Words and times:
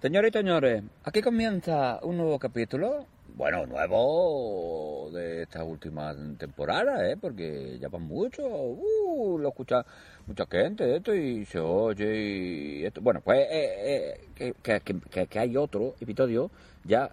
Señores 0.00 0.30
y 0.30 0.38
señores, 0.38 0.84
aquí 1.02 1.20
comienza 1.20 1.98
un 2.04 2.18
nuevo 2.18 2.38
capítulo. 2.38 3.04
Bueno, 3.34 3.66
nuevo 3.66 5.10
de 5.12 5.42
esta 5.42 5.64
última 5.64 6.14
temporada, 6.38 7.10
¿eh? 7.10 7.16
Porque 7.20 7.80
ya 7.80 7.88
van 7.88 8.02
mucho. 8.02 8.46
Uh, 8.46 9.38
lo 9.38 9.48
escucha 9.48 9.84
mucha 10.24 10.46
gente 10.46 10.94
esto 10.94 11.12
y 11.12 11.44
se 11.46 11.58
oye 11.58 12.16
y 12.16 12.84
esto. 12.84 13.00
Bueno, 13.00 13.20
pues 13.24 13.40
eh, 13.50 14.20
eh, 14.38 14.54
que, 14.62 14.80
que, 14.80 15.00
que, 15.00 15.26
que 15.26 15.38
hay 15.40 15.56
otro 15.56 15.96
episodio 16.00 16.48
ya 16.84 17.10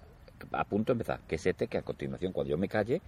a 0.51 0.63
punto 0.65 0.93
de 0.93 0.97
empezar, 0.97 1.21
que 1.27 1.37
es 1.37 1.45
este 1.47 1.65
que 1.65 1.79
a 1.79 1.81
continuación, 1.81 2.33
cuando 2.33 2.51
yo 2.51 2.57
me 2.59 2.67
calle, 2.67 3.01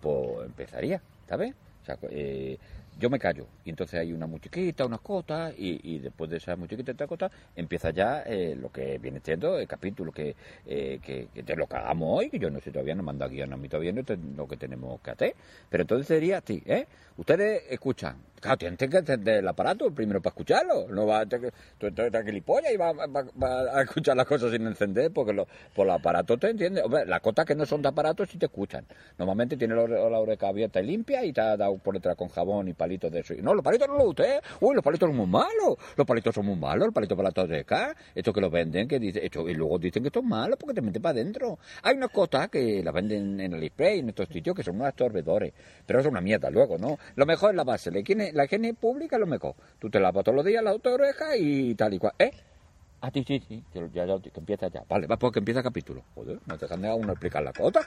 pues 0.00 0.46
empezaría, 0.46 1.02
¿sabes? 1.28 1.56
O 1.84 1.86
sea, 1.86 1.98
eh, 2.10 2.56
yo 2.98 3.10
me 3.10 3.18
callo. 3.18 3.46
Y 3.64 3.70
entonces 3.70 4.00
hay 4.00 4.12
una 4.12 4.26
musiquita, 4.26 4.86
unas 4.86 5.00
cotas 5.00 5.52
y, 5.58 5.98
después 5.98 6.30
de 6.30 6.38
esa 6.38 6.56
musiquita 6.56 6.92
y 6.92 7.06
cota 7.06 7.30
empieza 7.54 7.90
ya 7.90 8.22
eh, 8.22 8.56
lo 8.58 8.70
que 8.72 8.98
viene 8.98 9.20
siendo 9.22 9.58
el 9.58 9.68
capítulo 9.68 10.10
que, 10.10 10.34
eh, 10.66 11.00
que, 11.02 11.28
que 11.34 11.42
te 11.42 11.56
lo 11.56 11.66
que 11.66 11.76
hagamos 11.76 12.20
hoy, 12.20 12.30
que 12.30 12.38
yo 12.38 12.50
no 12.50 12.60
sé 12.60 12.70
todavía, 12.70 12.94
no 12.94 13.02
manda 13.02 13.28
guion 13.28 13.52
a 13.52 13.56
mí 13.56 13.68
todavía, 13.68 13.92
no 13.92 14.00
es 14.00 14.18
lo 14.36 14.48
que 14.48 14.56
tenemos 14.56 15.00
que 15.00 15.10
hacer, 15.10 15.34
pero 15.68 15.82
entonces 15.82 16.06
sería 16.06 16.38
así, 16.38 16.62
¿eh? 16.66 16.86
Ustedes 17.16 17.64
escuchan, 17.70 18.16
claro, 18.44 18.58
tienen 18.58 18.76
que 18.76 18.98
encender 18.98 19.36
el 19.38 19.48
aparato 19.48 19.90
primero 19.90 20.20
para 20.20 20.32
escucharlo, 20.32 20.86
no 20.88 21.06
va 21.06 21.20
a 21.20 21.26
tú 21.26 21.86
estás 21.86 22.24
gilipollas 22.24 22.72
y 22.72 22.76
va, 22.76 22.92
va, 22.92 23.06
va, 23.06 23.78
a 23.78 23.82
escuchar 23.82 24.16
las 24.16 24.26
cosas 24.26 24.52
sin 24.52 24.66
encender 24.66 25.10
porque 25.12 25.32
lo, 25.32 25.46
por 25.74 25.86
los 25.86 25.96
aparatos 25.96 26.38
te 26.38 26.50
entiende, 26.50 26.82
las 27.06 27.20
cotas 27.20 27.46
que 27.46 27.54
no 27.54 27.66
son 27.66 27.82
de 27.82 27.88
aparatos 27.88 28.28
sí 28.30 28.38
te 28.38 28.46
escuchan, 28.46 28.84
normalmente 29.18 29.56
tiene 29.56 29.74
la, 29.74 30.20
oreja 30.20 30.48
abierta 30.48 30.80
y 30.80 30.86
limpia 30.86 31.24
y 31.24 31.32
te 31.32 31.40
ha 31.40 31.56
dado 31.56 31.76
por 31.78 31.94
detrás 31.94 32.16
con 32.16 32.28
jabón 32.28 32.68
y 32.68 32.74
palitos 32.74 33.10
de 33.10 33.20
eso. 33.20 33.34
Y 33.34 33.42
no, 33.42 33.54
los 33.54 33.64
palitos 33.64 33.88
no 33.88 33.94
los 33.94 34.08
usted. 34.08 34.40
Uy, 34.60 34.74
los 34.74 34.84
palitos 34.84 35.08
son 35.08 35.16
muy 35.16 35.26
malos. 35.26 35.76
Los 35.96 36.06
palitos 36.06 36.34
son 36.34 36.46
muy 36.46 36.56
malos. 36.56 36.86
Los 36.86 36.94
palitos 36.94 37.16
para 37.16 37.28
la 37.28 37.32
toseca. 37.32 37.96
Esto 38.14 38.32
que 38.32 38.40
los 38.40 38.50
venden, 38.50 38.88
que 38.88 38.98
dice, 38.98 39.24
esto, 39.24 39.48
y 39.48 39.54
luego 39.54 39.78
dicen 39.78 40.02
que 40.02 40.08
esto 40.08 40.20
es 40.20 40.24
malo 40.24 40.56
porque 40.56 40.74
te 40.74 40.82
meten 40.82 41.02
para 41.02 41.12
adentro. 41.12 41.58
Hay 41.82 41.96
unas 41.96 42.10
cosas 42.10 42.48
que 42.48 42.82
las 42.82 42.92
venden 42.92 43.40
en 43.40 43.52
el 43.54 43.68
spray, 43.68 44.00
en 44.00 44.10
estos 44.10 44.28
sitios, 44.28 44.54
que 44.54 44.62
son 44.62 44.76
unos 44.76 44.88
absorbedores. 44.88 45.52
Pero 45.86 46.00
es 46.00 46.06
una 46.06 46.20
mierda 46.20 46.50
luego, 46.50 46.78
¿no? 46.78 46.98
Lo 47.16 47.26
mejor 47.26 47.50
es 47.50 47.56
la 47.56 47.64
base. 47.64 47.90
Higiene, 47.94 48.32
la 48.34 48.44
higiene 48.44 48.74
pública 48.74 49.16
es 49.16 49.20
lo 49.20 49.26
mejor. 49.26 49.54
Tú 49.78 49.90
te 49.90 50.00
lavas 50.00 50.24
todos 50.24 50.36
los 50.36 50.44
días 50.44 50.62
la 50.62 50.74
oreja 50.74 51.36
y 51.36 51.74
tal 51.74 51.94
y 51.94 51.98
cual. 51.98 52.14
¿Eh? 52.18 52.30
Ah, 53.00 53.10
sí, 53.12 53.22
sí, 53.26 53.42
sí, 53.46 53.62
ya, 53.92 54.06
ya, 54.06 54.18
que 54.18 54.30
empieza 54.34 54.68
ya. 54.68 54.82
Vale, 54.88 55.06
va, 55.06 55.18
porque 55.18 55.38
empieza 55.38 55.60
el 55.60 55.64
capítulo. 55.64 56.02
Joder, 56.14 56.38
no 56.46 56.56
te 56.56 56.64
dejan 56.64 56.84
a 56.86 56.94
uno 56.94 57.12
explicar 57.12 57.42
la 57.42 57.52
cosa. 57.52 57.80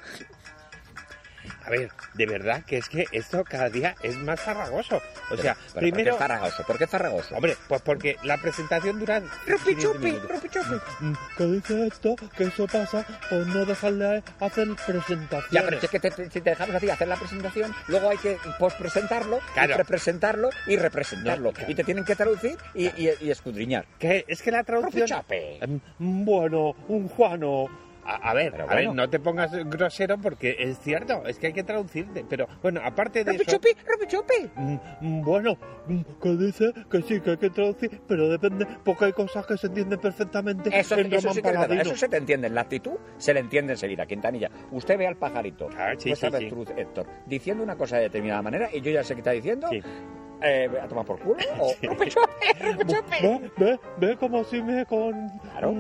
A 1.66 1.70
ver, 1.70 1.90
de 2.14 2.26
verdad 2.26 2.64
que 2.66 2.78
es 2.78 2.90
que 2.90 3.06
esto 3.12 3.44
cada 3.44 3.70
día 3.70 3.96
es 4.04 4.16
más 4.18 4.40
farragoso. 4.40 5.02
O 5.32 5.38
sea, 5.38 5.56
pero, 5.74 5.80
primero... 5.80 6.12
¿Por 6.12 6.18
qué 6.20 6.28
farragoso? 6.28 6.64
¿Por 6.66 6.78
qué 6.78 6.88
farragoso? 6.88 7.36
Hombre, 7.36 7.58
pues 7.68 7.82
porque 7.82 8.18
la 8.24 8.38
presentación 8.38 9.00
dura... 9.00 9.22
¡Rupichupi! 9.46 10.12
¡Rupichupi! 10.12 10.76
¿Qué 11.38 11.46
dice 11.46 11.88
esto? 11.88 12.16
Que 12.38 12.46
eso 12.46 12.68
pasa 12.68 13.06
por 13.30 13.46
no 13.48 13.66
dejarle 13.66 14.24
hacer 14.40 14.68
presentación. 14.86 15.52
Ya, 15.52 15.64
pero 15.64 15.78
es 15.82 15.90
que 15.90 16.00
te, 16.00 16.12
si 16.12 16.42
te 16.42 16.50
dejamos 16.50 16.76
así 16.76 16.90
hacer 16.90 17.08
la 17.08 17.16
presentación, 17.16 17.74
luego 17.88 18.10
hay 18.10 18.18
que 18.18 18.38
pospresentarlo, 18.60 19.40
Claro. 19.54 19.78
representarlo 19.78 20.50
y 20.68 20.78
representarlo. 20.78 21.50
No, 21.50 21.54
claro. 21.54 21.72
Y 21.72 21.76
te 21.76 21.84
tienen 21.84 22.06
que 22.06 22.16
traducir 22.16 22.58
y, 22.74 22.86
y, 22.88 23.12
y 23.22 23.32
escudriñar. 23.32 23.86
Que 24.00 24.26
es 24.28 24.42
que 24.42 24.52
la 24.52 24.64
traducción... 24.64 25.02
¡Rupichape! 25.02 25.60
Mm, 26.00 26.26
Bueno, 26.26 26.76
un 26.88 27.08
Juano. 27.10 27.87
A, 28.08 28.30
a 28.30 28.34
ver, 28.34 28.62
a 28.62 28.66
ver, 28.74 28.94
no 28.94 29.10
te 29.10 29.20
pongas 29.20 29.52
grosero 29.66 30.18
porque 30.18 30.56
es 30.58 30.80
cierto, 30.80 31.26
es 31.26 31.38
que 31.38 31.48
hay 31.48 31.54
que 31.54 31.64
traducirte. 31.64 32.26
Pero 32.28 32.48
bueno, 32.62 32.80
aparte 32.84 33.26
de 33.26 33.32
eso... 33.32 33.44
¡Rupichupi! 33.44 33.70
¡Rupichupi! 33.86 34.50
Mm, 34.56 34.78
mm, 35.02 35.22
Bueno, 35.22 35.58
mm, 35.88 36.02
que 36.22 36.30
dice 36.38 36.74
que 36.90 37.02
sí, 37.02 37.20
que 37.20 37.32
hay 37.32 37.38
que 37.38 37.50
traducir, 37.50 38.02
pero 38.08 38.30
depende, 38.30 38.66
porque 38.86 39.06
hay 39.06 39.12
cosas 39.14 39.46
que 39.46 39.58
se 39.58 39.68
entienden 39.68 40.00
perfectamente 40.00 40.70
Eso, 40.70 40.96
en 40.96 41.14
eso 41.14 41.34
sí 41.34 41.42
que 41.42 41.82
eso 41.82 41.96
se 41.98 42.08
te 42.08 42.18
entiende. 42.18 42.48
En 42.48 42.56
la 42.56 42.62
actitud 42.62 42.94
se 43.18 43.34
le 43.34 43.42
entiende 43.42 43.74
enseguida, 43.74 44.06
Quintanilla. 44.06 44.50
Usted 44.72 44.98
ve 44.98 45.08
al 45.08 45.18
pajarito, 45.18 45.68
Ah, 45.78 45.94
sí, 45.98 46.10
pues 46.10 46.20
sí, 46.20 46.50
Héctor, 46.78 47.08
diciendo 47.26 47.64
una 47.64 47.76
cosa 47.76 47.98
de 47.98 48.04
determinada 48.04 48.42
manera 48.42 48.70
y 48.74 48.80
yo 48.80 48.92
ya 48.92 49.04
sé 49.04 49.16
qué 49.16 49.20
está 49.20 49.32
diciendo. 49.32 49.68
Sí. 50.42 50.48
Eh, 50.48 50.70
a 50.82 50.88
tomar 50.88 51.06
por 51.06 51.20
culo 51.20 51.38
o. 51.60 51.74
¡Rupichupi! 51.82 52.28
Ve, 53.22 53.52
ve, 53.58 53.80
ve 53.98 54.18
como 54.18 54.44
si 54.44 54.62
me 54.62 54.86
con... 54.86 55.30
Claro, 55.52 55.74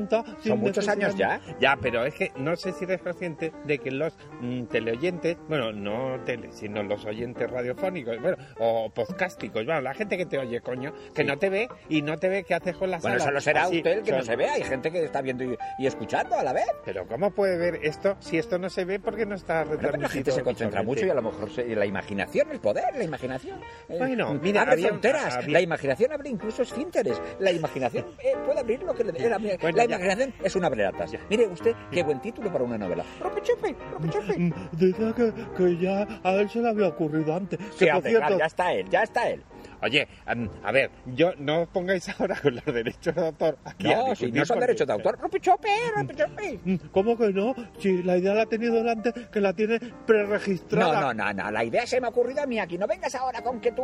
Son 0.43 0.59
muchos 0.59 0.87
años 0.87 1.15
ya. 1.15 1.39
Ya, 1.59 1.77
pero 1.81 2.05
es 2.05 2.13
que 2.15 2.31
no 2.37 2.55
sé 2.55 2.71
si 2.73 2.85
eres 2.85 3.01
consciente 3.01 3.51
de 3.65 3.77
que 3.79 3.91
los 3.91 4.13
mm, 4.41 4.63
teleoyentes, 4.65 5.37
bueno, 5.47 5.71
no 5.71 6.19
tele, 6.25 6.51
sino 6.51 6.81
los 6.83 7.05
oyentes 7.05 7.49
radiofónicos, 7.49 8.19
bueno, 8.21 8.37
o 8.59 8.89
podcásticos, 8.89 9.65
bueno, 9.65 9.81
la 9.81 9.93
gente 9.93 10.17
que 10.17 10.25
te 10.25 10.37
oye, 10.37 10.61
coño, 10.61 10.93
que 11.13 11.21
Sí. 11.23 11.27
no 11.27 11.37
te 11.37 11.49
ve 11.49 11.67
y 11.89 12.01
no 12.01 12.17
te 12.17 12.27
ve 12.29 12.43
qué 12.43 12.55
haces 12.55 12.75
con 12.75 12.89
la 12.91 12.97
Bueno, 12.99 13.17
sala. 13.19 13.29
solo 13.29 13.41
será 13.41 13.63
Así, 13.63 13.77
usted 13.77 13.91
el 13.99 14.03
que 14.03 14.11
no 14.11 14.21
se 14.23 14.35
ve. 14.35 14.49
Hay 14.49 14.63
gente 14.63 14.91
que 14.91 15.03
está 15.03 15.21
viendo 15.21 15.43
y, 15.43 15.57
y 15.79 15.87
escuchando 15.87 16.35
a 16.35 16.43
la 16.43 16.53
vez. 16.53 16.65
Pero 16.85 17.07
¿cómo 17.07 17.31
puede 17.31 17.57
ver 17.57 17.79
esto 17.83 18.15
si 18.19 18.37
esto 18.37 18.57
no 18.57 18.69
se 18.69 18.85
ve 18.85 18.99
porque 18.99 19.25
no 19.25 19.35
está 19.35 19.63
Bueno, 19.63 19.79
pero 19.81 19.97
la 19.97 20.09
gente 20.09 20.31
se 20.31 20.43
concentra 20.43 20.83
mucho 20.83 21.05
y 21.05 21.09
a 21.09 21.13
lo 21.13 21.21
mejor 21.21 21.49
se- 21.51 21.67
la 21.75 21.85
imaginación, 21.85 22.49
el 22.51 22.59
poder, 22.59 22.95
la 22.95 23.03
imaginación. 23.03 23.59
eh, 23.89 23.97
Bueno, 23.97 24.27
mira, 24.47 24.61
abre 24.61 24.73
había- 24.73 24.87
fronteras. 24.89 25.35
había- 25.37 25.49
La 25.53 25.61
imaginación 25.61 26.11
abre 26.11 26.29
incluso 26.29 26.61
esfínteres. 26.63 27.21
La 27.39 27.51
imaginación 27.51 28.05
eh, 28.19 28.33
puede 28.45 28.59
abrir 28.59 28.83
lo 28.83 28.93
que 28.93 29.03
le 29.03 29.11
dé 29.11 29.29
la, 29.29 29.37
la 29.39 29.57
Bueno, 29.61 29.77
ya. 29.77 29.83
imaginación 29.85 30.33
es 30.43 30.55
una 30.55 30.69
breratas. 30.69 31.11
Mire 31.29 31.47
usted 31.47 31.75
qué 31.91 32.03
buen 32.03 32.19
título 32.21 32.51
para 32.51 32.63
una 32.63 32.77
novela. 32.77 33.03
Ropichupi, 33.21 33.75
ropichupi. 33.91 34.39
Mm, 34.39 34.53
Dice 34.73 35.13
que, 35.15 35.33
que 35.57 35.77
ya 35.77 36.07
a 36.23 36.31
él 36.33 36.49
se 36.49 36.59
le 36.59 36.69
había 36.69 36.87
ocurrido 36.87 37.35
antes. 37.35 37.59
Sí, 37.75 37.85
que 37.85 37.91
hombre, 37.91 38.09
cierto, 38.11 38.27
claro, 38.27 38.39
ya 38.39 38.45
está 38.45 38.73
él, 38.73 38.89
ya 38.89 39.03
está 39.03 39.29
él. 39.29 39.43
Oye, 39.81 40.07
a 40.25 40.71
ver, 40.71 40.89
yo 41.05 41.33
no 41.37 41.61
os 41.61 41.67
pongáis 41.69 42.07
ahora 42.19 42.35
con 42.41 42.55
los 42.55 42.65
derechos 42.65 43.13
de 43.15 43.25
autor 43.25 43.57
aquí. 43.63 43.87
No, 43.87 44.15
si 44.15 44.31
no 44.31 44.45
son 44.45 44.59
derechos 44.59 44.87
de 44.87 44.93
autor. 44.93 45.17
Ropichupi, 45.19 45.69
ropichupi. 45.95 46.59
mm, 46.63 46.75
¿Cómo 46.91 47.17
que 47.17 47.31
no? 47.31 47.53
Si 47.79 48.01
la 48.03 48.17
idea 48.17 48.33
la 48.33 48.43
ha 48.43 48.45
tenido 48.45 48.73
delante, 48.75 49.13
que 49.31 49.39
la 49.41 49.53
tiene 49.53 49.79
No, 49.79 50.05
preregistrada. 50.05 51.01
no, 51.01 51.13
no, 51.13 51.33
no, 51.33 51.51
la 51.51 51.63
idea 51.63 51.85
se 51.85 51.99
me 52.01 52.07
ha 52.07 52.09
ocurrido 52.09 52.41
a 52.41 52.45
mí 52.45 52.59
aquí. 52.59 52.77
No 52.77 52.87
vengas 52.87 53.13
ahora 53.15 53.41
con 53.41 53.59
que 53.59 53.71
tú, 53.71 53.83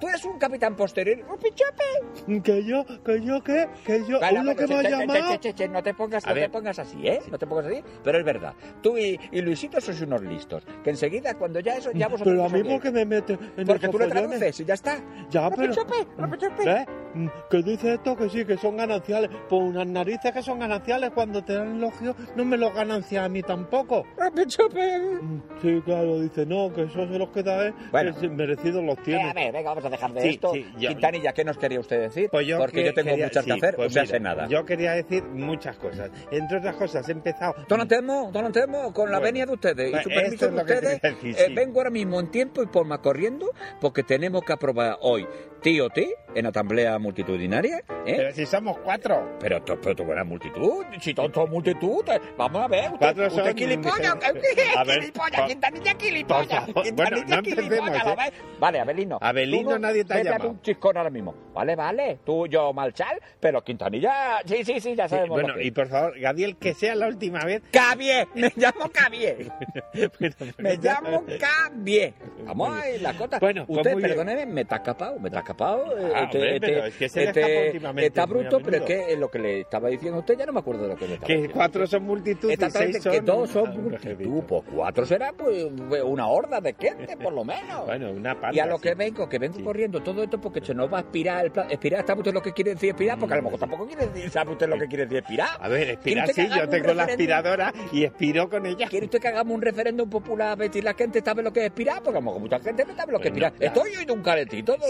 tú 0.00 0.08
eres 0.08 0.24
un 0.24 0.38
capitán 0.38 0.76
posterior. 0.76 1.18
Ropichupi. 1.26 2.40
Que 2.42 2.64
yo, 2.64 2.84
que 3.04 3.20
yo, 3.22 3.42
¿qué? 3.42 3.68
Que 3.84 4.04
yo, 4.06 4.20
Vale, 4.20 4.40
uy, 4.40 4.46
lo 4.46 4.56
que 4.56 4.66
me 4.66 4.74
ha 4.76 4.82
che, 4.82 4.88
che, 4.88 4.90
che, 4.90 4.98
llamado. 5.06 5.30
che, 5.32 5.38
che, 5.40 5.54
che, 5.54 5.68
no 5.68 5.82
te 5.82 5.94
pongas, 5.94 6.24
A 6.24 6.28
no 6.28 6.34
te 6.34 6.40
ver. 6.40 6.50
pongas 6.50 6.78
así, 6.78 7.06
¿eh? 7.06 7.20
No 7.30 7.38
te 7.38 7.46
pongas 7.46 7.66
así, 7.66 7.82
pero 8.02 8.18
es 8.18 8.24
verdad. 8.24 8.54
Tú 8.82 8.96
y, 8.98 9.18
y 9.32 9.40
Luisito 9.42 9.80
sois 9.80 10.00
unos 10.02 10.22
listos. 10.22 10.64
Que 10.82 10.90
enseguida, 10.90 11.34
cuando 11.34 11.60
ya 11.60 11.76
eso, 11.76 11.90
ya 11.92 12.08
vosotros... 12.08 12.34
Pero 12.34 12.44
a 12.44 12.48
mí, 12.48 12.62
¿por 12.68 12.80
qué 12.80 12.90
me 12.90 13.04
mete 13.04 13.38
en 13.56 13.66
Porque 13.66 13.86
tú 13.88 13.98
follones? 13.98 14.14
traduces 14.14 14.60
y 14.60 14.64
ya 14.64 14.74
está. 14.74 14.98
Ya, 15.34 15.50
pero... 15.50 15.74
Ropichupi, 15.74 16.06
ropichupi. 16.16 16.64
¿Ves? 16.64 16.86
Mm, 16.86 17.03
Que 17.50 17.62
dice 17.62 17.94
esto 17.94 18.16
que 18.16 18.28
sí, 18.28 18.44
que 18.44 18.56
son 18.56 18.76
gananciales. 18.76 19.30
Pues 19.48 19.62
unas 19.62 19.86
narices 19.86 20.32
que 20.32 20.42
son 20.42 20.58
gananciales 20.58 21.10
cuando 21.14 21.42
te 21.44 21.54
dan 21.54 21.76
elogio, 21.76 22.14
no 22.36 22.44
me 22.44 22.56
los 22.56 22.74
ganancias 22.74 23.24
a 23.24 23.28
mí 23.28 23.42
tampoco. 23.42 24.04
Ropichupi. 24.16 24.80
Mm, 25.22 25.40
Sí, 25.62 25.82
claro, 25.84 26.20
dice, 26.20 26.44
no, 26.46 26.72
que 26.72 26.82
eso 26.82 27.06
se 27.08 27.18
los 27.18 27.28
queda 27.30 27.66
él, 27.66 27.74
Bueno. 27.90 28.14
que 28.18 28.28
merecidos 28.28 28.84
los 28.84 28.98
Eh, 28.98 29.02
tiene. 29.04 29.30
a 29.30 29.32
ver, 29.32 29.52
venga, 29.52 29.70
vamos 29.70 29.84
a 29.84 29.90
dejar 29.90 30.12
de 30.12 30.20
Sí, 30.20 30.28
esto. 30.30 30.52
sí, 30.52 30.66
yo- 30.78 30.88
Quintanilla, 30.90 31.32
¿qué 31.32 31.44
nos 31.44 31.56
quería 31.58 31.80
usted 31.80 32.00
decir? 32.00 32.28
Pues 32.30 32.46
yo 32.46 32.58
Porque 32.58 32.78
que- 32.80 32.84
yo 32.86 32.94
tengo 32.94 33.10
quería- 33.10 33.26
muchas 33.26 33.44
que 33.44 33.50
sí, 33.52 33.58
hacer, 33.58 33.76
pues 33.76 33.86
o 33.88 33.90
sea, 33.90 34.02
mira, 34.02 34.12
sé 34.14 34.20
nada. 34.20 34.46
Yo 34.48 34.64
quería 34.64 34.92
decir 34.92 35.22
muchas 35.24 35.76
cosas. 35.78 36.10
Entre 36.30 36.58
otras 36.58 36.76
cosas, 36.76 37.08
he 37.08 37.12
empezado. 37.12 37.54
Don 37.68 37.80
Antemo, 37.80 38.30
don 38.32 38.44
Antemo, 38.46 38.92
con 38.92 39.10
la 39.10 39.18
Bueno, 39.18 39.24
venia 39.24 39.46
de 39.46 39.52
ustedes 39.52 39.88
y 39.88 39.92
pues 39.92 40.02
su 40.02 40.08
permiso 40.10 40.46
de 40.50 40.56
que 40.56 40.62
ustedes, 40.74 41.02
decir, 41.02 41.36
eh, 41.38 41.52
vengo 41.54 41.80
ahora 41.80 41.90
mismo 41.90 42.20
en 42.20 42.30
tiempo 42.30 42.62
y 42.62 42.66
por 42.66 42.84
más 42.86 42.98
corriendo 42.98 43.50
porque 43.80 44.02
tenemos 44.02 44.42
que 44.42 44.52
aprobar 44.52 44.98
hoy 45.00 45.26
TOT 45.64 45.98
en 46.34 46.46
asamblea 46.46 46.98
multitudinaria, 46.98 47.78
¿eh? 47.78 48.14
Pero 48.16 48.32
si 48.32 48.44
somos 48.44 48.76
cuatro. 48.78 49.36
Pero, 49.40 49.62
tú- 49.62 49.78
pero 49.80 49.96
tú 49.96 50.04
buena 50.04 50.24
multitud, 50.24 50.84
si 51.00 51.14
todo 51.14 51.46
multitud, 51.46 52.04
eh, 52.08 52.20
vamos 52.36 52.62
a 52.62 52.68
ver, 52.68 52.84
usted, 52.92 52.98
Cuatro 52.98 53.26
usted 53.28 53.36
son- 53.36 53.44
ver, 54.84 55.00
gilipollas, 55.00 55.34
por- 55.36 55.46
Quintanilla 55.46 55.94
favor, 55.94 56.82
Quintanilla 56.82 56.92
bueno, 56.94 57.16
no 57.36 57.42
gilipollas, 57.42 57.78
empecemos, 57.86 58.04
¿lo 58.04 58.12
¿eh? 58.12 58.16
ves? 58.30 58.58
Vale, 58.60 58.80
Abelino. 58.80 59.18
Abelino, 59.20 59.70
no- 59.70 59.78
nadie 59.78 60.04
te 60.04 60.14
ha 60.14 60.22
llamado. 60.22 60.50
un 60.50 60.60
chiscón 60.62 60.96
ahora 60.96 61.10
mismo. 61.10 61.34
Vale, 61.54 61.76
vale, 61.76 62.18
tú, 62.26 62.46
yo, 62.46 62.72
Malchal, 62.72 63.20
pero 63.40 63.62
Quintanilla, 63.62 64.40
sí, 64.44 64.64
sí, 64.64 64.80
sí, 64.80 64.94
ya 64.96 65.04
Sí, 65.08 65.10
sabemos 65.14 65.30
bueno, 65.40 65.48
lo 65.50 65.54
que 65.60 65.64
y 65.66 65.70
por 65.70 65.88
favor, 65.88 66.18
Gadiel, 66.20 66.56
que 66.56 66.74
sea 66.74 66.94
la 66.96 67.06
última 67.06 67.44
vez. 67.44 67.62
Cabie, 67.70 68.26
me 68.34 68.52
llamo 68.56 68.90
Cabie. 68.92 69.36
Bueno, 70.18 70.34
Me 70.58 70.76
llamo 70.76 71.24
Cabie. 71.38 72.12
Vamos 72.44 72.76
a 72.76 72.90
ir 72.90 73.00
la 73.02 73.14
cota. 73.16 73.38
Bueno, 73.38 73.64
pues 73.66 73.78
Usted, 73.78 73.96
bien. 73.96 74.08
perdóneme, 74.08 74.46
me 74.46 74.60
está 74.62 74.76
escapado, 74.76 75.18
me 75.20 75.28
está 75.28 75.40
escapado. 75.54 75.98
eh, 75.98 76.12
Ah, 76.14 76.22
hombre, 76.24 76.60
pero 76.60 76.84
es 76.86 76.96
que 76.96 77.08
se 77.08 77.26
últimamente, 77.66 78.06
Está 78.06 78.26
bruto, 78.26 78.60
pero 78.60 78.76
es 78.78 78.82
que 78.82 79.16
lo 79.16 79.30
que 79.30 79.38
le 79.38 79.60
estaba 79.60 79.88
diciendo 79.88 80.16
a 80.16 80.20
usted 80.20 80.36
ya 80.38 80.46
no 80.46 80.52
me 80.52 80.60
acuerdo 80.60 80.82
de 80.82 80.88
lo 80.88 80.96
que 80.96 81.06
le 81.08 81.14
estaba 81.14 81.26
Que 81.26 81.32
diciendo. 81.34 81.54
cuatro 81.54 81.86
son 81.86 82.02
multitud 82.04 82.50
y 82.50 82.56
seis 82.70 83.02
son... 83.02 83.12
que 83.12 83.20
dos 83.20 83.50
son 83.50 83.66
Ah, 83.68 83.74
multitud, 83.74 84.42
pues 84.46 84.62
cuatro 84.74 85.06
será 85.06 85.32
pues 85.32 85.64
una 86.04 86.26
horda 86.28 86.60
de 86.60 86.74
gente, 86.78 87.16
por 87.16 87.32
lo 87.32 87.44
menos. 87.44 87.84
Bueno, 87.94 88.10
una 88.10 88.34
panda. 88.34 88.56
y 88.56 88.60
a 88.60 88.66
lo 88.66 88.76
sí. 88.76 88.82
que 88.82 88.94
vengo, 88.94 89.28
que 89.28 89.38
vengo 89.38 89.54
Sí. 89.56 89.62
corriendo 89.62 90.02
todo 90.02 90.22
esto 90.22 90.40
porque 90.40 90.60
se 90.60 90.74
nos 90.74 90.92
va 90.92 90.98
a 90.98 91.00
expirar 91.02 91.44
el 91.44 91.50
plan. 91.52 91.70
Expirar, 91.70 92.04
¿sabe 92.06 92.20
usted 92.20 92.32
lo 92.34 92.42
que 92.42 92.52
quiere 92.52 92.74
decir 92.74 92.90
expirar? 92.90 93.18
Porque 93.18 93.34
a 93.34 93.36
lo 93.36 93.42
mejor 93.44 93.58
tampoco 93.60 93.86
quiere 93.86 94.08
decir, 94.08 94.30
¿sabe 94.30 94.52
usted 94.52 94.68
lo 94.68 94.78
que 94.78 94.86
quiere 94.88 95.04
decir 95.04 95.18
expirar? 95.18 95.48
A 95.60 95.68
ver, 95.68 95.90
expirar 95.90 96.24
¿Quiere 96.26 96.48
usted 96.48 96.54
sí, 96.54 96.60
yo 96.60 96.68
tengo 96.68 96.92
la 96.94 97.04
aspiradora 97.04 97.72
y 97.92 98.04
expiro 98.04 98.48
con 98.48 98.66
ella. 98.66 98.88
¿Quiere 98.88 99.06
usted 99.06 99.20
que 99.20 99.28
hagamos 99.28 99.54
un 99.54 99.62
referéndum 99.62 100.08
popular 100.10 100.48
a 100.48 100.56
ver 100.56 100.72
si 100.72 100.82
la 100.82 100.94
gente 100.94 101.20
sabe 101.24 101.42
lo 101.42 101.52
que 101.52 101.60
es 101.60 101.66
expirar? 101.66 102.02
Porque 102.02 102.18
a 102.18 102.20
lo 102.20 102.24
mejor 102.26 102.40
mucha 102.40 102.58
gente 102.58 102.84
no 102.84 102.96
sabe 102.96 103.12
lo 103.12 103.18
que 103.18 103.28
es 103.28 103.30
expirar. 103.30 103.52
Estoy 103.60 103.90
oyendo 103.94 104.14
un 104.14 104.24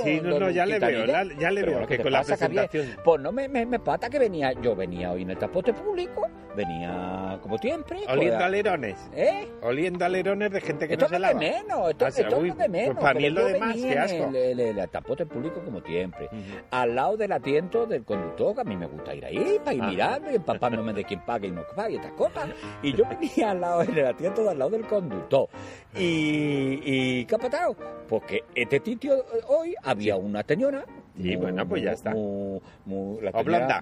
Sí, 0.05 0.21
no, 0.23 0.39
no, 0.39 0.51
ya 0.55 0.67
le 0.67 0.79
veo, 0.79 1.07
la- 1.07 1.25
ya 1.39 1.51
le 1.51 1.63
veo 1.63 1.87
que 1.87 1.97
¿qué 1.97 2.03
con 2.03 2.13
la 2.13 2.25
Javier? 2.25 2.39
presentación. 2.69 2.97
Pues 3.05 3.21
no 3.21 3.33
me, 3.33 3.49
me, 3.49 3.67
me 3.67 3.79
pata 3.79 4.09
que 4.09 4.19
venía, 4.19 4.53
yo 4.53 4.75
venía 4.77 5.13
hoy 5.13 5.23
en 5.23 5.31
el 5.31 5.37
transporte 5.39 5.73
público, 5.73 6.27
venía 6.57 7.39
como 7.43 7.59
siempre. 7.59 7.99
pues, 8.05 8.09
Oliendo 8.17 8.45
alerones. 8.45 8.97
¿Eh? 9.15 9.49
Oliendo 9.63 10.05
alerones 10.05 10.51
de 10.53 10.61
gente 10.61 10.87
que 10.87 10.95
esto 10.95 11.07
no 11.07 11.09
se 11.11 11.19
lava. 11.19 11.39
menos, 11.39 11.91
esto, 11.91 12.05
Ah, 12.07 12.09
esto 12.09 12.39
uy, 12.39 12.49
es 12.51 12.57
de 12.59 12.69
menos. 12.69 12.95
pues 12.95 13.03
para 13.05 13.19
mí 13.19 13.27
es 13.27 13.33
lo 13.33 13.47
qué 13.47 13.99
asco. 13.99 14.25
El, 14.29 14.37
el- 14.61 14.79
el 14.79 14.89
transporte 14.89 15.27
público 15.27 15.61
como 15.65 15.81
siempre. 15.81 16.29
Al 16.71 16.95
lado 16.95 17.17
del 17.17 17.33
asiento 17.33 17.87
del 17.87 18.05
conductor, 18.05 18.55
que 18.55 18.61
a 18.61 18.65
mí 18.65 18.77
me 18.77 18.87
gusta 18.87 19.15
ir 19.15 19.25
ahí, 19.25 19.59
para 19.65 19.75
ir 19.75 19.83
Ah. 19.83 19.87
mirando 19.89 20.31
y 20.31 20.35
empapándome 20.37 20.93
de 20.93 21.05
quién 21.05 21.21
paga 21.25 21.47
y 21.47 21.51
no 21.51 21.63
paga 21.75 21.91
y 21.91 21.97
estas 21.97 22.13
cosas. 22.13 22.49
Y 22.83 22.93
yo 22.95 23.05
venía 23.09 23.51
al 23.51 23.61
lado, 23.61 23.83
en 23.83 23.97
el 23.99 24.07
asiento 24.07 24.43
de 24.45 24.51
al 24.51 24.59
lado 24.59 24.71
del 24.71 24.87
conductor. 24.87 25.49
Y, 25.97 26.81
y 26.85 27.25
¿qué 27.27 27.35
ha 27.35 27.39
pasado? 27.39 27.77
Porque 28.09 28.45
este 28.55 28.81
sitio 28.81 29.15
eh, 29.17 29.41
hoy 29.49 29.75
había 29.83 30.17
una 30.17 30.43
señora. 30.43 30.85
Sí, 31.21 31.37
bueno, 31.37 31.67
pues 31.69 31.83
ya 31.83 31.93
está. 31.93 32.11
La 32.13 32.17
O. 32.17 32.61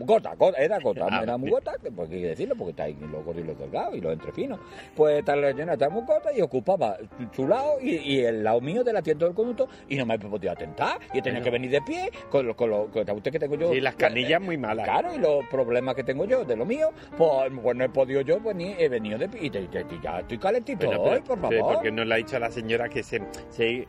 Gota, 0.05 0.34
gota, 0.34 0.58
era 0.58 0.79
gota, 0.81 1.06
Ah, 1.11 1.20
era 1.23 1.37
muy 1.38 1.50
gota, 1.50 1.73
que 1.82 1.90
pues 1.90 2.11
hay 2.11 2.20
que 2.20 2.26
decirlo 2.29 2.55
porque 2.56 2.70
está 2.70 2.82
ahí 2.84 2.96
los 3.00 3.25
gordos 3.25 3.43
y 3.43 3.46
los 3.46 3.58
delgados 3.58 3.96
y 3.96 4.00
los 4.00 4.12
entrefinos. 4.12 4.61
Pues 4.94 5.25
la 5.26 5.49
señora 5.50 5.73
estaba 5.75 5.93
muy 5.94 6.05
gota 6.05 6.31
y 6.37 6.40
ocupaba 6.43 6.96
su 7.34 7.49
lado 7.49 7.81
y, 7.81 7.96
y 7.96 8.20
el 8.20 8.44
lado 8.44 8.61
mío 8.61 8.84
del 8.84 8.96
asiento 8.96 9.25
del 9.25 9.34
conducto 9.34 9.67
y 9.88 9.96
no 9.96 10.05
me 10.05 10.19
podía 10.19 10.55
tentar. 10.55 10.99
Y 11.14 11.23
tenía 11.23 11.40
Bueno. 11.40 11.44
que 11.44 11.50
venir 11.50 11.70
de 11.70 11.81
pie 11.82 12.11
con, 12.31 12.46
lo- 12.46 12.55
con, 12.55 12.69
lo- 12.70 12.87
con 12.90 13.05
la 13.06 13.14
usted 13.14 13.32
que 13.32 13.38
tengo 13.38 13.55
yo. 13.55 13.73
Sí, 13.73 13.81
las 13.81 13.94
canillas 13.94 14.40
muy 14.40 14.58
malas. 14.58 14.84
Claro, 14.84 15.14
y 15.14 15.19
los 15.19 15.44
problemas 15.46 15.94
que 15.94 16.05
tengo 16.05 16.25
yo 16.26 16.44
de 16.44 16.56
lo 16.56 16.67
mío, 16.67 16.90
pues, 17.17 17.50
pues 17.62 17.76
no 17.76 17.84
he 17.84 17.88
podido 17.88 18.20
yo 18.20 18.40
venir, 18.40 18.76
he 18.79 18.88
venido 18.88 19.19
de 19.19 19.29
pie 19.29 19.40
y, 19.44 19.50
te- 19.50 19.67
te- 19.69 19.84
te- 19.84 20.00
ya 20.02 20.20
estoy 20.20 20.38
calentito 20.38 20.87
Bueno, 20.87 21.02
hoy, 21.02 21.20
por 21.23 21.40
favor. 21.40 21.75
porque 21.75 21.90
no 21.90 22.05
le 22.05 22.14
ha 22.14 22.17
dicho 22.19 22.37
a 22.37 22.40
la 22.40 22.50
señora 22.50 22.88
que 22.88 23.02
se... 23.02 23.23
se 23.50 23.87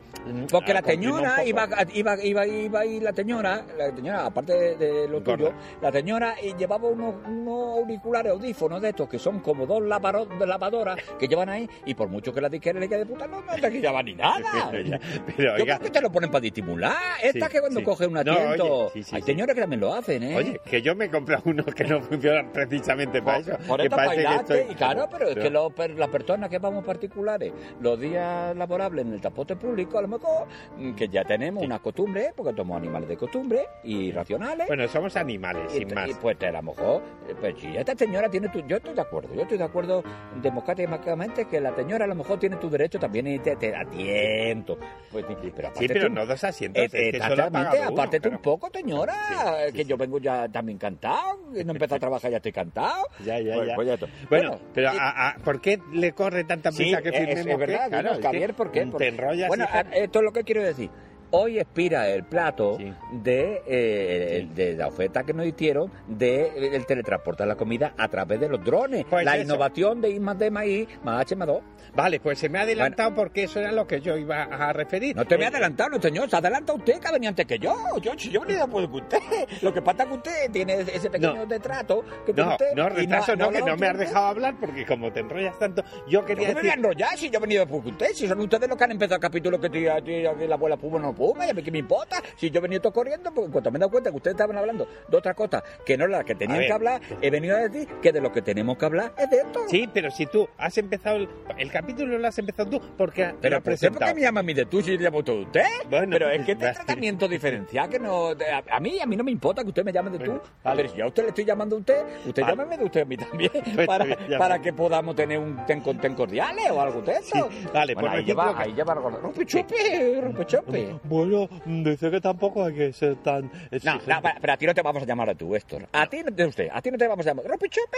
Porque 0.50 0.74
la 0.74 0.82
señora 0.82 1.44
iba, 1.46 1.68
iba, 1.94 2.24
iba, 2.24 2.48
iba, 2.48 2.86
y 2.86 3.00
la 3.02 3.12
señora, 3.14 3.33
la 3.42 3.96
señora, 3.96 4.26
aparte 4.26 4.54
de, 4.54 4.76
de 4.78 5.08
lo 5.08 5.22
Gorda. 5.22 5.36
tuyo, 5.38 5.54
la 5.82 5.92
señora 5.92 6.36
eh, 6.42 6.54
llevaba 6.58 6.88
unos, 6.90 7.16
unos 7.28 7.78
auriculares 7.80 8.32
audífonos 8.32 8.82
de 8.82 8.90
estos 8.90 9.08
que 9.10 9.18
son 9.20 9.40
como 9.40 9.66
dos 9.66 9.82
lavadoras 9.84 10.98
que 11.18 11.28
llevan 11.28 11.50
ahí 11.50 11.70
y 11.86 11.94
por 11.94 12.08
mucho 12.10 12.34
que 12.34 12.42
la 12.42 12.50
disquera 12.50 12.80
le 12.80 12.88
quede 12.88 13.00
de 13.00 13.06
puta, 13.06 13.28
no, 13.28 13.42
no 13.42 13.54
te 13.56 13.70
lleva 13.72 14.04
ni 14.04 14.14
nada. 14.16 14.72
Pero 14.72 15.58
Yo 15.58 15.64
oiga, 15.64 15.78
creo 15.78 15.80
que 15.80 15.90
te 15.92 16.02
lo 16.02 16.12
ponen 16.12 16.30
para 16.32 16.42
disimular. 16.42 16.94
Esta 17.22 17.48
Sí, 17.48 17.52
que 17.52 17.60
cuando 17.60 17.80
sí. 17.80 17.86
coge 17.86 18.08
un 18.08 18.14
No, 18.14 18.20
asiento. 18.22 18.86
oye, 18.86 18.90
sí, 18.94 19.04
sí, 19.04 19.16
hay 19.16 19.22
señores 19.22 19.56
que 19.56 19.62
también 19.62 19.80
lo 19.80 19.94
hacen, 19.94 20.24
¿eh? 20.24 20.36
oye, 20.36 20.60
que 20.66 20.82
yo 20.82 20.96
me 20.96 21.06
he 21.06 21.10
comprado 21.10 21.44
unos 21.46 21.66
que 21.74 21.84
no 21.84 22.02
funcionan 22.02 22.52
precisamente 22.52 23.22
para 23.22 23.40
eso. 23.40 23.58
Por 23.68 23.80
que 23.80 23.86
esto 23.88 23.98
que 23.98 24.22
estoy- 24.36 24.72
y 24.72 24.76
claro, 24.76 25.08
pero 25.12 25.30
es 25.30 25.36
que 25.36 25.50
los 25.50 25.72
las 25.98 26.10
personas 26.10 26.50
que 26.50 26.60
vamos 26.60 26.84
particulares, 26.86 27.52
los 27.80 28.00
días 28.00 28.56
laborables 28.56 29.06
en 29.06 29.14
el 29.14 29.22
transporte 29.22 29.56
público, 29.56 29.98
a 29.98 30.02
lo 30.02 30.08
mejor, 30.08 30.48
mm, 30.78 30.94
que 30.94 31.08
ya 31.08 31.24
tenemos 31.24 31.64
una 31.64 31.80
costumbre, 31.80 32.34
porque 32.36 32.56
somos 32.56 32.78
animales 32.78 33.10
de 33.10 33.18
costumbre 33.24 33.66
y 33.84 34.12
racionales. 34.12 34.68
Bueno, 34.68 34.88
somos 34.88 35.16
animales, 35.16 35.74
y, 35.74 35.80
sin 35.80 35.94
más. 35.94 36.10
y, 36.10 36.14
pues 36.16 36.38
a 36.44 36.52
lo 36.52 36.62
mejor, 36.62 37.02
pues 37.40 37.56
si 37.60 37.76
esta 37.78 37.96
señora 37.96 38.30
tiene 38.30 38.50
tu, 38.50 38.60
yo 38.68 38.78
estoy 38.78 38.94
de 38.94 39.02
acuerdo, 39.02 39.34
yo 39.34 39.42
estoy 39.44 39.58
de 39.58 39.64
acuerdo 39.64 40.04
democráticamente 40.42 41.46
que 41.48 41.60
la 41.62 41.74
señora 41.76 42.06
a 42.06 42.08
lo 42.08 42.16
mejor 42.16 42.38
tiene 42.40 42.58
tu 42.58 42.70
derecho 42.70 43.00
también 43.00 43.28
y 43.28 43.40
te, 43.40 43.56
te 43.56 43.72
da 43.72 43.86
tiento. 43.86 44.78
Pues, 45.12 45.26
pero 45.56 45.68
aparte 45.70 45.80
Sí, 45.80 45.88
pero 45.88 46.08
tú- 46.08 46.14
no 46.14 46.26
dos 46.26 46.44
asientos. 46.44 46.84
eh, 46.84 46.86
es 46.86 46.92
que 46.92 47.12
solo 47.12 47.24
ha 47.24 47.28
exactamente, 47.28 47.70
pagado 47.70 47.92
uno, 47.92 48.02
aparte 48.02 48.20
tú 48.20 48.24
pero- 48.24 48.36
un 48.36 48.42
poco, 48.42 48.70
señora, 48.74 49.14
Sí, 49.28 49.34
sí, 49.68 49.74
que 49.78 49.84
sí. 49.84 49.90
yo 49.90 49.98
vengo 49.98 50.20
ya 50.20 50.50
también 50.50 50.78
cantado, 50.78 51.40
no 51.52 51.60
empezado 51.72 51.96
a 51.96 52.00
trabajar 52.00 52.30
ya 52.32 52.38
estoy 52.38 52.52
cantado. 52.52 53.04
Ya, 53.26 53.40
ya, 53.40 53.56
Pues- 53.56 53.88
ya. 53.88 53.98
pues. 53.98 54.12
Bueno, 54.30 54.60
pero 54.74 54.94
y- 54.94 54.98
a- 54.98 55.30
a- 55.30 55.36
¿por 55.38 55.62
qué 55.62 55.80
le 55.94 56.12
corre 56.12 56.44
tanta 56.44 56.72
prisa 56.72 57.02
que 57.02 57.12
firmemos? 57.12 57.48
es, 57.48 57.58
verdad, 57.58 57.88
Claro, 57.90 58.22
Javier, 58.22 58.54
¿por 58.54 58.72
qué? 58.72 58.86
Te 58.98 59.08
enrollas. 59.08 59.48
Bueno, 59.48 59.66
esto 59.94 60.20
es 60.20 60.26
lo 60.26 60.32
que 60.34 60.44
quiero 60.44 60.62
decir. 60.64 60.90
Hoy 61.36 61.58
expira 61.58 62.08
el 62.10 62.24
plato 62.26 62.78
Sí. 62.78 62.94
de, 63.12 63.64
eh, 63.66 64.42
Sí. 64.48 64.54
de 64.54 64.74
la 64.76 64.88
oferta 64.88 65.24
que 65.24 65.34
nos 65.34 65.48
hicieron 65.48 65.92
de 66.08 66.76
el 66.76 66.86
teletransporte 66.86 67.42
de 67.42 67.50
la 67.50 67.56
comida 67.56 67.96
a 67.98 68.08
través 68.08 68.40
de 68.40 68.48
los 68.50 68.64
drones. 68.64 69.04
Pues 69.10 69.26
la 69.26 69.34
eso. 69.38 69.46
innovación 69.46 70.00
de 70.00 70.12
I 70.12 70.20
más 70.20 70.38
D 70.38 70.52
más 70.52 70.66
I 70.68 70.88
más 71.04 71.22
H 71.22 71.36
más 71.36 71.48
2. 71.48 71.64
Vale, 71.96 72.20
pues 72.20 72.38
se 72.38 72.50
me 72.50 72.60
ha 72.60 72.62
adelantado 72.62 73.16
porque 73.16 73.44
eso 73.44 73.60
era 73.60 73.72
lo 73.72 73.88
que 73.88 74.00
yo 74.00 74.16
iba 74.16 74.44
a 74.44 74.74
referir. 74.74 75.16
No 75.16 75.26
te 75.26 75.36
me 75.38 75.44
Eh, 75.44 75.48
ha 75.48 75.50
adelantado, 75.50 75.90
no, 75.90 76.00
señor. 76.02 76.30
Se 76.30 76.36
adelanta 76.36 76.72
usted 76.74 77.00
que 77.00 77.12
venía 77.12 77.30
antes 77.30 77.46
que 77.48 77.58
yo. 77.58 77.76
Yo, 78.02 78.14
yo 78.14 78.46
ni 78.46 78.54
después 78.54 78.88
que 78.88 78.96
usted. 78.98 79.20
Lo 79.64 79.74
que 79.74 79.82
pasa 79.82 80.04
es 80.04 80.10
que 80.10 80.16
usted 80.16 80.52
tiene 80.52 80.74
ese 80.82 81.10
pequeño 81.10 81.34
No. 81.34 81.46
detrato 81.48 82.04
que 82.28 82.34
tiene 82.34 82.48
No, 82.50 82.52
usted. 82.56 82.74
no, 82.76 82.90
retraso 82.90 83.36
no, 83.36 83.50
que 83.50 83.60
lo 83.60 83.66
no 83.68 83.78
me 83.78 83.88
has 83.88 83.98
dejado 83.98 84.28
hablar 84.28 84.56
porque 84.60 84.86
como 84.86 85.12
te 85.12 85.22
enrollas 85.22 85.58
tanto, 85.58 85.84
yo 86.08 86.24
quería 86.26 86.48
¿Cómo 86.50 86.56
me 86.56 86.62
voy 86.62 86.70
a 86.70 86.74
decir... 86.76 86.78
enrollar 86.80 87.18
si 87.18 87.30
yo 87.32 87.38
he 87.40 87.42
venido 87.42 87.66
que 87.66 87.74
usted? 87.74 88.08
Si 88.14 88.28
son 88.28 88.40
ustedes 88.40 88.70
los 88.70 88.78
que 88.78 88.84
han 88.84 88.92
empezado 88.92 89.16
el 89.16 89.22
capítulo 89.22 89.60
que 89.60 89.66
estoy 89.68 89.88
aquí, 89.88 90.26
aquí 90.28 90.48
la 90.48 90.56
abuela 90.56 90.78
Puma 90.78 91.00
no 91.00 91.14
Puma, 91.24 91.46
ya 91.46 91.54
me, 91.54 91.64
¿qué 91.64 91.72
me 91.72 91.78
importa? 91.78 92.22
Si 92.36 92.52
yo 92.52 92.60
he 92.60 92.62
venido 92.62 92.82
todo 92.82 92.92
corriendo, 92.92 93.34
porque 93.34 93.46
en 93.46 93.52
cuanto 93.54 93.72
me 93.72 93.78
he 93.78 93.80
dado 93.80 93.92
cuenta 93.92 94.10
que 94.10 94.18
ustedes 94.18 94.34
estaban 94.36 94.58
hablando 94.58 94.86
de 95.08 95.16
otra 95.18 95.34
cosa 95.34 95.64
que 95.86 95.98
no 95.98 96.04
era 96.04 96.18
la 96.18 96.24
que 96.26 96.36
tenían 96.36 96.60
ver. 96.60 96.68
que 96.68 96.74
hablar, 96.74 97.02
he 97.22 97.30
venido 97.30 97.56
a 97.56 97.60
decir 97.62 97.88
que 98.02 98.12
de 98.12 98.20
lo 98.20 98.30
que 98.34 98.42
tenemos 98.42 98.78
que 98.78 98.84
hablar 98.86 99.14
es 99.18 99.30
de 99.30 99.38
esto. 99.38 99.62
Sí, 99.70 99.90
pero 99.94 100.12
si 100.12 100.26
tú 100.26 100.50
has 100.58 100.78
empezado 100.78 101.16
el, 101.16 101.30
el 101.58 101.72
capítulo 101.72 102.18
lo 102.18 102.28
has 102.28 102.38
empezado 102.38 102.70
tú 102.72 102.82
porque 102.98 103.34
Pero 103.40 103.56
has 103.56 103.64
¿por 103.64 103.72
qué, 103.74 103.78
presentado. 103.80 104.14
me 104.16 104.20
llama 104.22 104.42
a 104.42 104.44
mí 104.44 104.54
de 104.54 104.66
tú 104.66 104.82
si 104.82 104.98
le 104.98 105.04
llamo 105.04 105.24
todo 105.24 105.44
usted? 105.44 105.64
Bueno, 105.90 106.08
pero 106.12 106.30
es 106.30 106.46
que 106.46 106.52
este 106.52 106.72
tratamiento 106.74 107.26
diferencial 107.30 107.88
que 107.88 108.00
no... 108.00 108.32
A, 108.32 108.76
a 108.76 108.80
mí 108.82 109.00
a 109.00 109.06
mí 109.06 109.16
no 109.16 109.24
me 109.24 109.32
importa 109.32 109.62
que 109.64 109.70
usted 109.70 109.86
me 109.86 109.94
llame 109.94 110.10
de 110.12 110.20
tú. 110.20 110.32
Bueno, 110.32 110.42
vale. 110.62 110.76
Pero 110.84 110.90
si 110.94 110.98
yo 111.00 111.06
a 111.06 111.08
usted 111.08 111.24
le 111.24 111.30
estoy 111.30 111.46
llamando 111.46 111.78
a 111.78 111.80
usted, 111.80 112.04
usted 112.28 112.42
Vale. 112.42 112.56
llámeme 112.58 112.78
de 112.80 112.84
usted 112.84 113.02
a 113.02 113.06
mí 113.06 113.16
también. 113.16 113.52
Pues 113.76 113.88
para, 113.88 114.04
bien, 114.06 114.38
para 114.38 114.62
que 114.62 114.74
podamos 114.74 115.16
tener 115.16 115.40
un 115.40 115.66
ten 115.66 115.80
con 115.80 115.98
ten 116.00 116.16
cordiales 116.16 116.70
o 116.70 116.82
algo 116.82 117.02
de 117.02 117.14
eso. 117.14 117.50
Sí, 117.50 117.66
vale, 117.74 117.94
bueno, 117.94 118.10
por 118.10 118.18
ahí 118.20 118.26
lleva, 118.26 118.60
ahí 118.60 118.74
lleva 118.74 118.94
algo. 118.94 119.10
Rompechope, 119.10 120.20
rompechope. 120.22 120.96
Bueno, 121.14 121.48
dice 121.66 122.10
que 122.10 122.20
tampoco 122.20 122.64
hay 122.66 122.74
que 122.74 122.92
ser 122.94 123.18
tan 123.18 123.44
No, 123.46 123.52
exigente. 123.72 124.12
no, 124.14 124.22
pero 124.22 124.36
pero 124.42 124.54
a 124.54 124.58
ti 124.58 124.66
no 124.66 124.74
te 124.74 124.82
vamos 124.82 125.04
a 125.04 125.06
llamar 125.06 125.30
a 125.30 125.36
tú, 125.36 125.56
Héctor. 125.56 125.88
A 125.92 126.08
ti, 126.08 126.18
no- 126.24 126.32
de 126.32 126.46
usted, 126.46 126.68
a 126.74 126.82
ti 126.82 126.90
no 126.90 126.98
te 126.98 127.08
vamos 127.08 127.26
a 127.26 127.30
llamar. 127.30 127.46
¡Rompechope! 127.46 127.98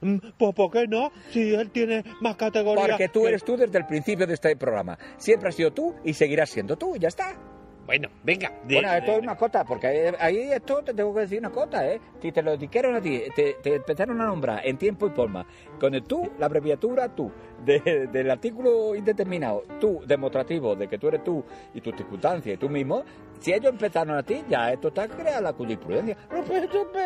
Mm, 0.00 0.16
Pues 0.36 0.54
¿por 0.54 0.70
qué 0.72 0.86
no? 0.88 1.12
Si 1.30 1.54
él 1.54 1.70
tiene 1.70 2.04
más 2.20 2.36
categoría. 2.36 2.86
Porque 2.88 3.08
tú 3.08 3.22
que- 3.22 3.28
eres 3.28 3.44
tú 3.44 3.56
desde 3.56 3.78
el 3.78 3.86
principio 3.86 4.26
de 4.26 4.34
este 4.34 4.56
programa. 4.56 4.98
Siempre 5.16 5.48
has 5.50 5.54
sido 5.54 5.72
tú 5.72 5.94
y 6.04 6.12
seguirás 6.14 6.50
siendo 6.50 6.76
tú, 6.76 6.96
y 6.96 6.98
ya 6.98 7.08
está. 7.08 7.34
Bueno, 7.86 8.08
venga. 8.24 8.50
de- 8.66 8.74
bueno, 8.74 8.92
esto 8.92 9.12
es 9.12 9.22
una 9.22 9.36
cota, 9.36 9.64
porque 9.64 10.12
ahí, 10.18 10.50
esto 10.52 10.82
te 10.82 10.92
tengo 10.92 11.14
que 11.14 11.20
decir 11.20 11.38
una 11.38 11.50
cota, 11.50 11.86
¿eh? 11.88 12.00
Si 12.20 12.32
te 12.32 12.42
lo 12.42 12.56
dijeron 12.56 12.96
a 12.96 13.00
ti, 13.00 13.22
te, 13.34 13.54
te 13.62 13.76
empezaron 13.76 14.20
a 14.20 14.26
nombrar 14.26 14.60
en 14.66 14.76
tiempo 14.76 15.06
y 15.06 15.10
forma, 15.10 15.46
con 15.78 15.94
el 15.94 16.02
tú, 16.02 16.28
la 16.38 16.46
abreviatura 16.46 17.08
tú, 17.14 17.30
de- 17.64 18.08
del 18.12 18.30
artículo 18.30 18.94
indeterminado, 18.96 19.62
tú, 19.80 20.02
demostrativo 20.06 20.74
de 20.74 20.88
que 20.88 20.98
tú 20.98 21.08
eres 21.08 21.22
tú 21.22 21.44
y 21.74 21.80
tus 21.80 21.94
circunstancias 21.96 22.54
y 22.56 22.58
tú 22.58 22.68
mismo, 22.68 23.04
si 23.40 23.52
ellos 23.52 23.72
empezaron 23.72 24.16
a 24.16 24.22
ti, 24.22 24.42
ya 24.48 24.72
esto 24.72 24.88
está 24.88 25.08
creada 25.08 25.40
la 25.40 25.52
jurisprudencia. 25.52 26.16
Rompechope. 26.30 26.98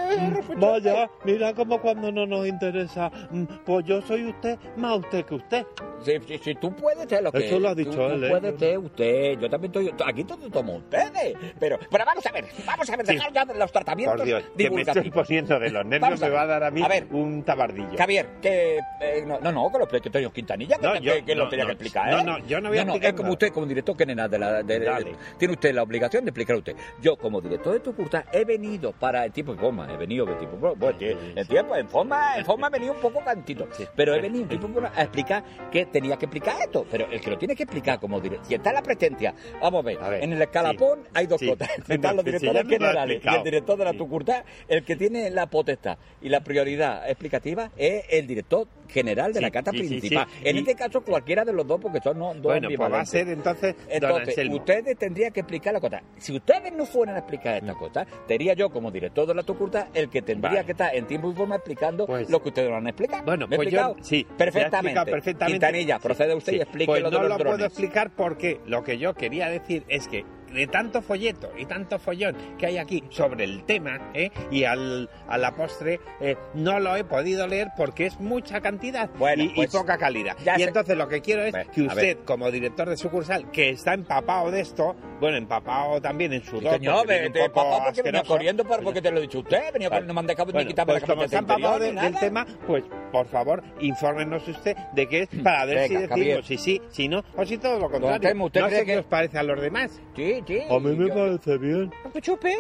Vaya, 0.56 1.10
mira 1.24 1.54
como 1.54 1.80
cuando 1.80 2.10
no 2.12 2.26
nos 2.26 2.46
interesa. 2.46 3.10
mm, 3.30 3.44
Pues 3.64 3.84
yo 3.86 4.00
soy 4.02 4.26
usted, 4.26 4.58
más 4.76 4.98
usted 4.98 5.24
que 5.24 5.34
usted. 5.34 5.66
Si, 6.04 6.18
si- 6.26 6.38
si 6.38 6.54
tú 6.54 6.74
puedes 6.74 7.06
ser 7.08 7.22
lo 7.22 7.30
que 7.30 7.46
Eso 7.46 7.58
lo 7.58 7.68
ha 7.68 7.74
dicho 7.74 7.90
tú, 7.90 8.00
¿eh? 8.02 8.28
puedes 8.30 8.58
ser 8.58 8.78
usted, 8.78 9.38
yo 9.38 9.50
también 9.50 9.70
estoy, 9.70 9.94
aquí 10.06 10.24
todos 10.24 10.50
somos 10.50 10.78
ustedes, 10.78 11.34
pero, 11.58 11.78
pero 11.90 12.04
vamos 12.06 12.24
a 12.24 12.32
ver, 12.32 12.46
vamos 12.64 12.88
a 12.88 12.96
ver, 12.96 13.06
Sí. 13.06 13.14
dejar 13.14 13.32
ya 13.32 13.44
de 13.44 13.54
los 13.54 13.70
tratamientos 13.70 14.16
Por 14.16 14.24
Dios, 14.26 14.42
que 14.56 14.70
me 14.70 14.80
estoy 14.82 15.10
poniendo 15.10 15.58
de 15.58 15.70
los 15.70 15.84
nervios, 15.84 16.00
Vamos 16.00 16.20
me 16.20 16.28
va 16.30 16.42
a 16.42 16.46
dar 16.46 16.64
a 16.64 16.70
mí 16.70 16.82
A 16.82 16.88
ver. 16.88 17.06
un 17.10 17.42
tabardillo. 17.42 17.98
Javier, 17.98 18.26
que 18.40 18.78
eh, 19.00 19.24
no, 19.26 19.38
no, 19.40 19.52
no, 19.52 19.70
que 19.70 19.76
lo 19.78 19.84
explique 19.84 20.08
Toño 20.08 20.32
Quintanilla, 20.32 20.76
que, 20.78 20.86
No, 20.86 20.92
que- 20.94 21.00
yo- 21.00 21.24
que 21.24 21.34
lo 21.34 21.44
no, 21.44 21.50
tenía 21.50 21.64
no, 21.64 21.68
que 21.68 21.72
explicar, 21.74 22.10
no, 22.10 22.18
¿eh? 22.20 22.24
no, 22.24 22.46
yo 22.46 22.60
no 22.62 22.68
voy 22.70 22.78
a 22.78 22.82
explicar 22.82 23.10
es 23.10 23.16
como 23.16 23.32
usted, 23.32 23.52
como 23.52 23.66
director 23.66 23.96
general 23.98 24.30
de 24.30 24.38
la... 24.38 24.62
de- 24.62 24.78
de- 24.78 24.86
Dale. 24.86 25.16
tiene 25.38 25.52
usted 25.54 25.74
la 25.74 25.82
obligación 25.82 26.19
de 26.24 26.30
explicar 26.30 26.56
usted. 26.56 26.76
Yo, 27.00 27.16
como 27.16 27.40
director 27.40 27.72
de 27.72 27.80
tu 27.80 27.94
curta, 27.94 28.24
he 28.32 28.44
venido 28.44 28.92
para 28.92 29.24
el 29.24 29.32
tipo 29.32 29.54
y 29.54 29.56
forma, 29.56 29.92
he 29.92 29.96
venido 29.96 30.26
de 30.26 30.34
tipo... 30.34 30.56
Bueno, 30.56 30.74
bueno, 30.76 30.98
en 31.00 31.46
tiempo, 31.46 31.76
en 31.76 31.88
forma, 31.88 32.36
en 32.36 32.44
forma 32.44 32.68
he 32.68 32.70
venido 32.70 32.92
un 32.94 33.00
poco 33.00 33.20
cantito, 33.24 33.68
pero 33.96 34.14
he 34.14 34.20
venido 34.20 34.42
en 34.44 34.48
tipo 34.48 34.68
y 34.68 34.72
forma 34.72 34.92
a 34.94 35.02
explicar 35.02 35.44
que 35.70 35.86
tenía 35.86 36.16
que 36.16 36.26
explicar 36.26 36.56
esto, 36.62 36.86
pero 36.90 37.06
el 37.10 37.20
que 37.20 37.30
lo 37.30 37.38
tiene 37.38 37.54
que 37.56 37.62
explicar 37.64 37.98
como 38.00 38.20
director... 38.20 38.46
Si 38.46 38.54
está 38.54 38.72
la 38.72 38.82
presencia, 38.82 39.34
vamos 39.60 39.80
a 39.80 39.86
ver, 39.86 39.98
A 40.00 40.08
ver, 40.08 40.24
en 40.24 40.32
el 40.32 40.42
escalapón 40.42 41.00
hay 41.14 41.26
dos 41.26 41.40
Sí. 41.40 41.48
cosas, 41.48 41.68
están 41.88 42.16
los 42.16 42.24
directores 42.24 42.64
lo 42.64 42.70
generales 42.70 43.22
y 43.24 43.34
el 43.34 43.42
director 43.42 43.78
de 43.78 43.84
la 43.84 43.92
Sí. 43.92 43.98
tucurta, 43.98 44.44
el 44.68 44.84
que 44.84 44.96
tiene 44.96 45.30
la 45.30 45.46
potestad 45.46 45.98
y 46.20 46.28
la 46.28 46.40
prioridad 46.40 47.08
explicativa 47.08 47.70
es 47.76 48.04
el 48.10 48.26
director 48.26 48.66
general 48.88 49.32
de 49.32 49.40
la 49.40 49.50
carta 49.50 49.70
principal. 49.70 50.26
En 50.42 50.56
y- 50.56 50.58
este 50.60 50.74
caso, 50.74 51.00
cualquiera 51.02 51.44
de 51.44 51.52
los 51.52 51.66
dos, 51.66 51.80
porque 51.80 52.00
son 52.02 52.18
no, 52.18 52.34
dos 52.34 52.42
Bueno, 52.42 52.68
pues 52.76 52.92
va 52.92 53.00
a 53.00 53.06
ser 53.06 53.28
entonces 53.28 53.74
Entonces, 53.88 54.36
ustedes 54.50 54.98
tendrían 54.98 55.32
que 55.32 55.40
explicar 55.40 55.72
la 55.72 55.80
cosa. 55.80 56.02
Si 56.18 56.34
ustedes 56.36 56.72
no 56.72 56.84
fueran 56.84 57.16
a 57.16 57.18
explicar 57.20 57.54
Mm. 57.62 57.66
esta 57.68 57.78
cosa, 57.78 58.06
sería 58.28 58.52
yo, 58.54 58.70
como 58.70 58.90
director 58.90 59.26
de 59.26 59.34
la 59.34 59.42
Tucurta, 59.42 59.88
el 59.94 60.08
que 60.10 60.20
tendría 60.22 60.50
Vale. 60.50 60.64
que 60.66 60.72
estar 60.72 60.94
en 60.94 61.06
tiempo 61.06 61.30
y 61.30 61.34
forma 61.34 61.56
explicando 61.56 62.06
Pues- 62.06 62.28
lo 62.28 62.42
que 62.42 62.48
ustedes 62.50 62.70
van 62.70 62.86
a 62.86 62.90
explicar. 62.90 63.24
Bueno, 63.24 63.46
¿Me 63.48 63.56
he 63.56 63.58
pues 63.58 63.70
yo 63.70 63.78
explicado? 63.78 64.04
sí, 64.04 64.26
Perfectamente. 64.36 64.76
explicado 64.76 65.06
perfectamente. 65.10 65.52
Quintanilla, 65.66 65.96
Sí, 65.96 66.02
procede 66.02 66.34
usted 66.34 66.52
sí. 66.52 66.58
y 66.58 66.60
explique 66.62 66.86
Pues 66.86 67.02
lo 67.02 67.10
de 67.10 67.16
no 67.16 67.22
los 67.22 67.28
lo 67.30 67.38
drones. 67.38 67.54
puedo 67.54 67.66
explicar 67.66 68.10
porque 68.10 68.60
lo 68.66 68.84
que 68.84 68.98
yo 68.98 69.14
quería 69.14 69.48
decir 69.48 69.84
es 69.88 70.08
que 70.08 70.24
de 70.52 70.66
tanto 70.66 71.02
folleto 71.02 71.50
y 71.56 71.64
tanto 71.66 71.98
follón 71.98 72.36
que 72.58 72.66
hay 72.66 72.78
aquí 72.78 73.02
sobre 73.10 73.44
el 73.44 73.64
tema, 73.64 74.10
¿eh? 74.14 74.30
y 74.50 74.64
al, 74.64 75.08
a 75.28 75.38
la 75.38 75.54
postre 75.54 76.00
eh, 76.20 76.36
no 76.54 76.80
lo 76.80 76.96
he 76.96 77.04
podido 77.04 77.46
leer 77.46 77.68
porque 77.76 78.06
es 78.06 78.18
mucha 78.20 78.60
cantidad 78.60 79.08
Bueno, 79.18 79.42
y, 79.44 79.46
y 79.46 79.54
pues, 79.54 79.70
poca 79.70 79.96
calidad. 79.98 80.36
Y 80.40 80.44
sé- 80.44 80.62
entonces 80.64 80.96
lo 80.96 81.08
que 81.08 81.20
quiero 81.20 81.42
es 81.44 81.52
Bueno, 81.52 81.70
que 81.72 81.82
usted, 81.82 82.18
como 82.24 82.50
director 82.50 82.88
de 82.88 82.96
sucursal, 82.96 83.50
que 83.50 83.70
está 83.70 83.94
empapado 83.94 84.50
de 84.50 84.60
esto, 84.60 84.94
bueno, 85.20 85.36
empapado 85.36 86.00
también 86.00 86.32
en 86.32 86.42
sudor. 86.44 86.74
Señor, 86.74 87.06
porque 87.06 88.02
venía 88.02 88.22
corriendo 88.22 88.64
para, 88.64 88.82
porque 88.82 89.02
te 89.02 89.10
lo 89.10 89.18
he 89.18 89.22
dicho 89.22 89.40
usted. 89.40 89.72
Venía 89.72 89.88
Vale. 89.88 90.06
corriendo, 90.06 90.22
dejado 90.30 90.46
Bueno, 90.52 90.60
ni 90.60 90.66
quitarme 90.68 90.92
pues 90.92 91.02
la 91.02 91.08
como 91.08 91.22
ha 91.22 91.38
empapado 91.38 91.78
de- 91.78 91.92
del 91.92 92.14
tema, 92.18 92.46
pues 92.66 92.84
por 93.12 93.26
favor, 93.26 93.62
infórmenos 93.80 94.46
usted 94.46 94.76
de 94.94 95.06
qué 95.08 95.22
es 95.22 95.28
para 95.42 95.64
ver 95.64 95.76
Venga, 95.76 95.86
si 95.88 95.94
decimos 95.94 96.10
Javier. 96.10 96.44
si 96.44 96.58
sí, 96.58 96.80
si 96.88 97.08
no, 97.08 97.22
o 97.36 97.44
si 97.44 97.58
todo 97.58 97.78
lo 97.78 97.90
contrario. 97.90 98.20
Telmo, 98.20 98.46
¿usted 98.46 98.60
no 98.60 98.68
sé 98.70 98.80
que- 98.80 98.84
qué 98.86 98.98
os 98.98 99.06
parece 99.06 99.38
a 99.38 99.42
los 99.42 99.60
demás. 99.60 100.00
Sí, 100.14 100.39
sí. 100.46 100.58
A 100.70 100.78
mí 100.78 100.96
me 100.96 101.08
yo- 101.08 101.14
parece 101.14 101.58
bien. 101.58 101.92
¿Qué 102.12 102.20
chupe? 102.20 102.56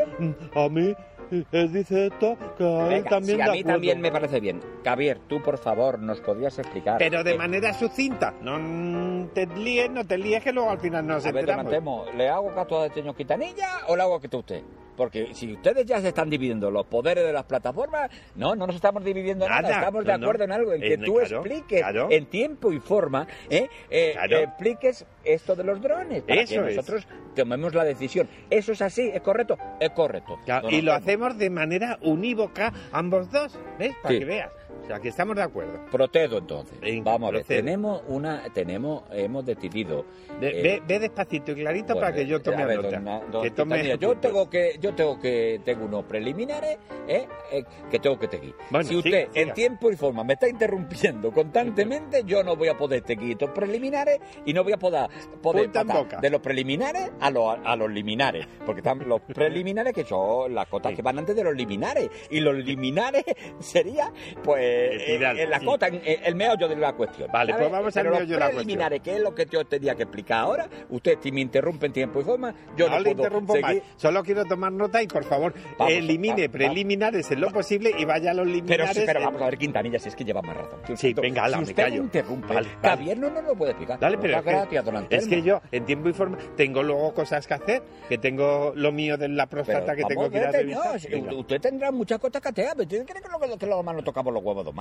A 0.54 0.68
mí, 0.68 0.94
eh, 1.32 1.44
él 1.52 1.72
dice 1.72 2.06
esto, 2.06 2.36
que 2.58 2.64
a 2.64 2.82
él 2.84 2.88
Venga, 2.88 3.10
también 3.10 3.36
de 3.38 3.42
a 3.42 3.46
mí 3.46 3.50
acuerdo. 3.60 3.72
también 3.74 4.00
me 4.00 4.10
parece 4.12 4.40
bien. 4.40 4.60
Javier, 4.84 5.18
tú 5.28 5.42
por 5.42 5.58
favor 5.58 5.98
nos 5.98 6.20
podrías 6.20 6.58
explicar. 6.58 6.96
Pero 6.98 7.22
de 7.24 7.32
eh, 7.32 7.38
manera 7.38 7.72
sucinta. 7.74 8.34
No 8.42 9.28
te 9.34 9.46
líes, 9.46 9.90
no 9.90 10.04
te 10.06 10.18
líes, 10.18 10.42
que 10.42 10.52
luego 10.52 10.70
al 10.70 10.78
final 10.80 11.06
nos 11.06 11.24
A 11.24 11.32
ver, 11.32 11.46
don 11.46 11.58
enteramos. 11.60 11.66
Antemo, 11.72 12.04
¿le 12.16 12.28
hago 12.28 12.54
caso 12.54 12.80
a 12.82 12.86
este 12.86 13.00
señor 13.00 13.14
Quitanilla 13.16 13.68
o 13.88 13.96
le 13.96 14.02
hago 14.02 14.20
caso 14.20 14.36
a 14.36 14.40
usted? 14.40 14.62
Porque 14.96 15.32
si 15.34 15.52
ustedes 15.52 15.86
ya 15.86 16.00
se 16.00 16.08
están 16.08 16.28
dividiendo 16.28 16.70
los 16.70 16.86
poderes 16.86 17.24
de 17.24 17.32
las 17.32 17.44
plataformas, 17.44 18.10
no, 18.36 18.54
no 18.54 18.66
nos 18.66 18.76
estamos 18.76 19.02
dividiendo 19.04 19.48
nada, 19.48 19.62
Nada, 19.62 19.78
estamos 19.78 20.04
de 20.04 20.18
no. 20.18 20.24
acuerdo 20.26 20.44
en 20.44 20.52
algo, 20.52 20.72
en 20.74 20.80
que 20.80 20.94
Eh, 20.94 20.98
tú 20.98 21.14
claro, 21.14 21.36
expliques 21.38 21.80
claro. 21.80 22.08
en 22.10 22.26
tiempo 22.26 22.72
y 22.72 22.80
forma, 22.80 23.26
¿eh? 23.48 23.68
Eh, 23.88 24.10
Claro. 24.12 24.36
eh, 24.36 24.42
expliques 24.44 25.06
esto 25.24 25.56
de 25.56 25.64
los 25.64 25.80
drones, 25.80 26.22
para 26.22 26.40
Eso 26.42 26.62
que 26.62 26.70
es. 26.70 26.76
nosotros 26.76 27.06
tomemos 27.34 27.74
la 27.74 27.84
decisión. 27.84 28.28
¿Eso 28.50 28.72
es 28.72 28.82
así? 28.82 29.10
¿Es 29.12 29.20
correcto? 29.22 29.56
Es 29.80 29.90
correcto. 29.90 30.38
Y 30.68 30.82
lo 30.82 30.92
hacemos 30.92 31.38
de 31.38 31.48
manera 31.50 31.98
unívoca 32.02 32.72
ambos 32.92 33.30
dos, 33.30 33.58
¿ves? 33.78 33.94
Para 34.02 34.12
Sí. 34.14 34.18
que 34.18 34.24
veas. 34.26 34.50
O 34.82 34.86
sea, 34.86 34.98
que 34.98 35.08
estamos 35.08 35.36
de 35.36 35.42
acuerdo. 35.42 35.78
Procedo 35.90 36.38
entonces. 36.38 36.80
Venga, 36.80 37.12
Vamos 37.12 37.28
a 37.28 37.32
ver, 37.32 37.44
tenemos 37.44 38.02
una, 38.08 38.42
tenemos, 38.52 39.04
hemos 39.12 39.44
decidido... 39.46 40.04
Ve, 40.40 40.48
eh, 40.58 40.62
ve- 40.62 40.82
ve 40.86 40.98
despacito 40.98 41.52
y 41.52 41.56
clarito 41.56 41.94
Bueno, 41.94 42.00
para 42.00 42.14
que 42.16 42.26
yo 42.26 42.40
tome 42.42 42.62
a 42.62 42.66
ver, 42.66 42.82
nota. 42.82 42.98
don- 43.00 43.30
don 43.30 43.42
que 43.42 43.50
tome 43.50 43.98
yo 43.98 44.16
tengo 44.16 44.48
que 44.50 44.78
yo 44.80 44.94
tengo 44.94 45.18
que 45.20 45.60
tengo 45.64 45.84
unos 45.84 46.04
preliminares 46.06 46.78
¿eh? 47.06 47.28
Eh, 47.52 47.64
que 47.90 47.98
tengo 47.98 48.18
que 48.18 48.26
seguir. 48.28 48.54
Bueno, 48.70 48.88
si 48.88 48.96
usted 48.96 49.10
siga, 49.10 49.32
siga. 49.32 49.42
en 49.48 49.54
tiempo 49.54 49.90
y 49.90 49.96
forma 49.96 50.24
me 50.24 50.32
está 50.32 50.48
interrumpiendo 50.48 51.30
constantemente, 51.30 52.22
yo 52.24 52.42
no 52.42 52.56
voy 52.56 52.68
a 52.68 52.76
poder 52.76 53.04
seguir 53.06 53.32
estos 53.32 53.50
preliminares 53.50 54.18
y 54.46 54.52
no 54.54 54.64
voy 54.64 54.72
a 54.72 54.78
poder, 54.78 55.08
poder 55.42 55.70
pasar 55.70 56.20
de 56.20 56.30
los 56.30 56.40
preliminares 56.40 57.10
a 57.20 57.30
los 57.30 57.58
a 57.64 57.76
los 57.76 57.90
liminares, 57.90 58.46
porque 58.64 58.80
están 58.80 59.06
los 59.08 59.20
preliminares 59.34 59.92
que 59.92 60.04
son 60.04 60.54
las 60.54 60.66
cotas 60.68 60.90
Sí. 60.90 60.96
que 60.96 61.02
van 61.02 61.18
antes 61.18 61.36
de 61.36 61.44
los 61.44 61.54
liminares 61.54 62.08
y 62.30 62.40
los 62.40 62.54
liminares 62.56 63.24
sería 63.60 64.10
pues 64.42 64.59
Eh, 64.60 65.16
eh, 65.16 65.46
la 65.48 65.58
sí. 65.58 65.64
cota, 65.66 65.88
eh, 65.88 66.20
el 66.24 66.34
meollo 66.34 66.68
de 66.68 66.76
la 66.76 66.92
cuestión. 66.92 67.28
Vale, 67.32 67.52
¿sabe? 67.52 67.62
pues 67.64 67.72
vamos 67.72 67.96
al 67.96 68.02
Pero 68.02 68.14
meollo 68.16 68.34
de 68.34 68.38
la 68.40 68.50
cuestión. 68.50 69.02
que 69.02 69.16
es 69.16 69.20
lo 69.22 69.34
que 69.34 69.46
yo 69.46 69.64
tenía 69.64 69.94
que 69.94 70.02
explicar 70.02 70.38
ahora, 70.40 70.68
usted 70.90 71.18
si 71.22 71.32
me 71.32 71.40
interrumpe 71.40 71.86
en 71.86 71.92
tiempo 71.92 72.20
y 72.20 72.24
forma, 72.24 72.54
yo 72.76 72.88
no 72.88 72.96
no, 72.96 72.98
le 72.98 73.04
puedo 73.14 73.24
interrumpo 73.24 73.52
seguir. 73.54 73.82
más. 73.82 73.92
Solo 73.96 74.22
quiero 74.22 74.44
tomar 74.44 74.72
nota 74.72 75.02
y 75.02 75.06
por 75.06 75.24
favor, 75.24 75.54
Vamos, 75.78 75.92
elimine 75.94 76.42
va- 76.42 76.46
va- 76.48 76.52
preliminares 76.52 77.30
en 77.30 77.40
lo 77.40 77.50
posible 77.50 77.92
y 77.98 78.04
vaya 78.04 78.30
a 78.30 78.34
los 78.34 78.44
Pero, 78.46 78.54
liminares. 78.56 78.96
sí, 78.96 79.02
pero 79.06 79.18
en- 79.20 79.24
vamos 79.26 79.42
a 79.42 79.44
ver, 79.46 79.58
Quintanilla, 79.58 79.98
si 79.98 80.08
es 80.08 80.16
que 80.16 80.24
lleva 80.24 80.42
más 80.42 80.56
razón. 80.56 80.80
Si 80.86 80.96
Sí, 80.96 81.14
venga, 81.14 81.44
ala, 81.44 81.56
si 81.58 81.64
me 81.64 81.70
usted 81.70 81.82
callo. 81.84 82.02
interrumpe, 82.02 82.54
Vale, 82.54 83.16
no 83.16 83.30
nos 83.30 83.44
lo 83.44 83.54
puede 83.54 83.72
explicar. 83.72 83.98
Dale, 84.00 84.18
pero 84.18 84.38
es 84.38 84.42
que, 84.42 85.16
es 85.16 85.26
que 85.28 85.42
yo 85.42 85.60
en 85.72 85.84
tiempo 85.84 86.08
y 86.08 86.12
forma 86.12 86.38
tengo 86.56 86.82
luego 86.82 87.12
cosas 87.14 87.46
que 87.46 87.54
hacer, 87.54 87.82
que 88.08 88.18
tengo 88.18 88.72
lo 88.74 88.92
mío 88.92 89.16
de 89.16 89.28
la 89.28 89.46
Pero 89.46 89.64
próstata 89.64 89.94
que 89.96 90.02
vamos 90.02 90.08
tengo 90.08 90.30
que 90.30 90.38
ir 90.38 90.44
a 90.44 90.52
revisar. 90.52 91.34
usted 91.34 91.60
tendrá 91.60 91.90
muchas 91.90 92.18
cosas 92.18 92.40
que 92.42 92.48
hacer. 92.48 92.68
pero 92.76 92.82
¿Usted 92.82 93.06
cree 93.06 93.22
que, 93.22 93.28
lo, 93.48 93.58
que 93.58 93.66
los 93.66 93.80
humanos 93.80 94.04
tocamos 94.04 94.32
los 94.32 94.42
huevos 94.56 94.64
de 94.66 94.72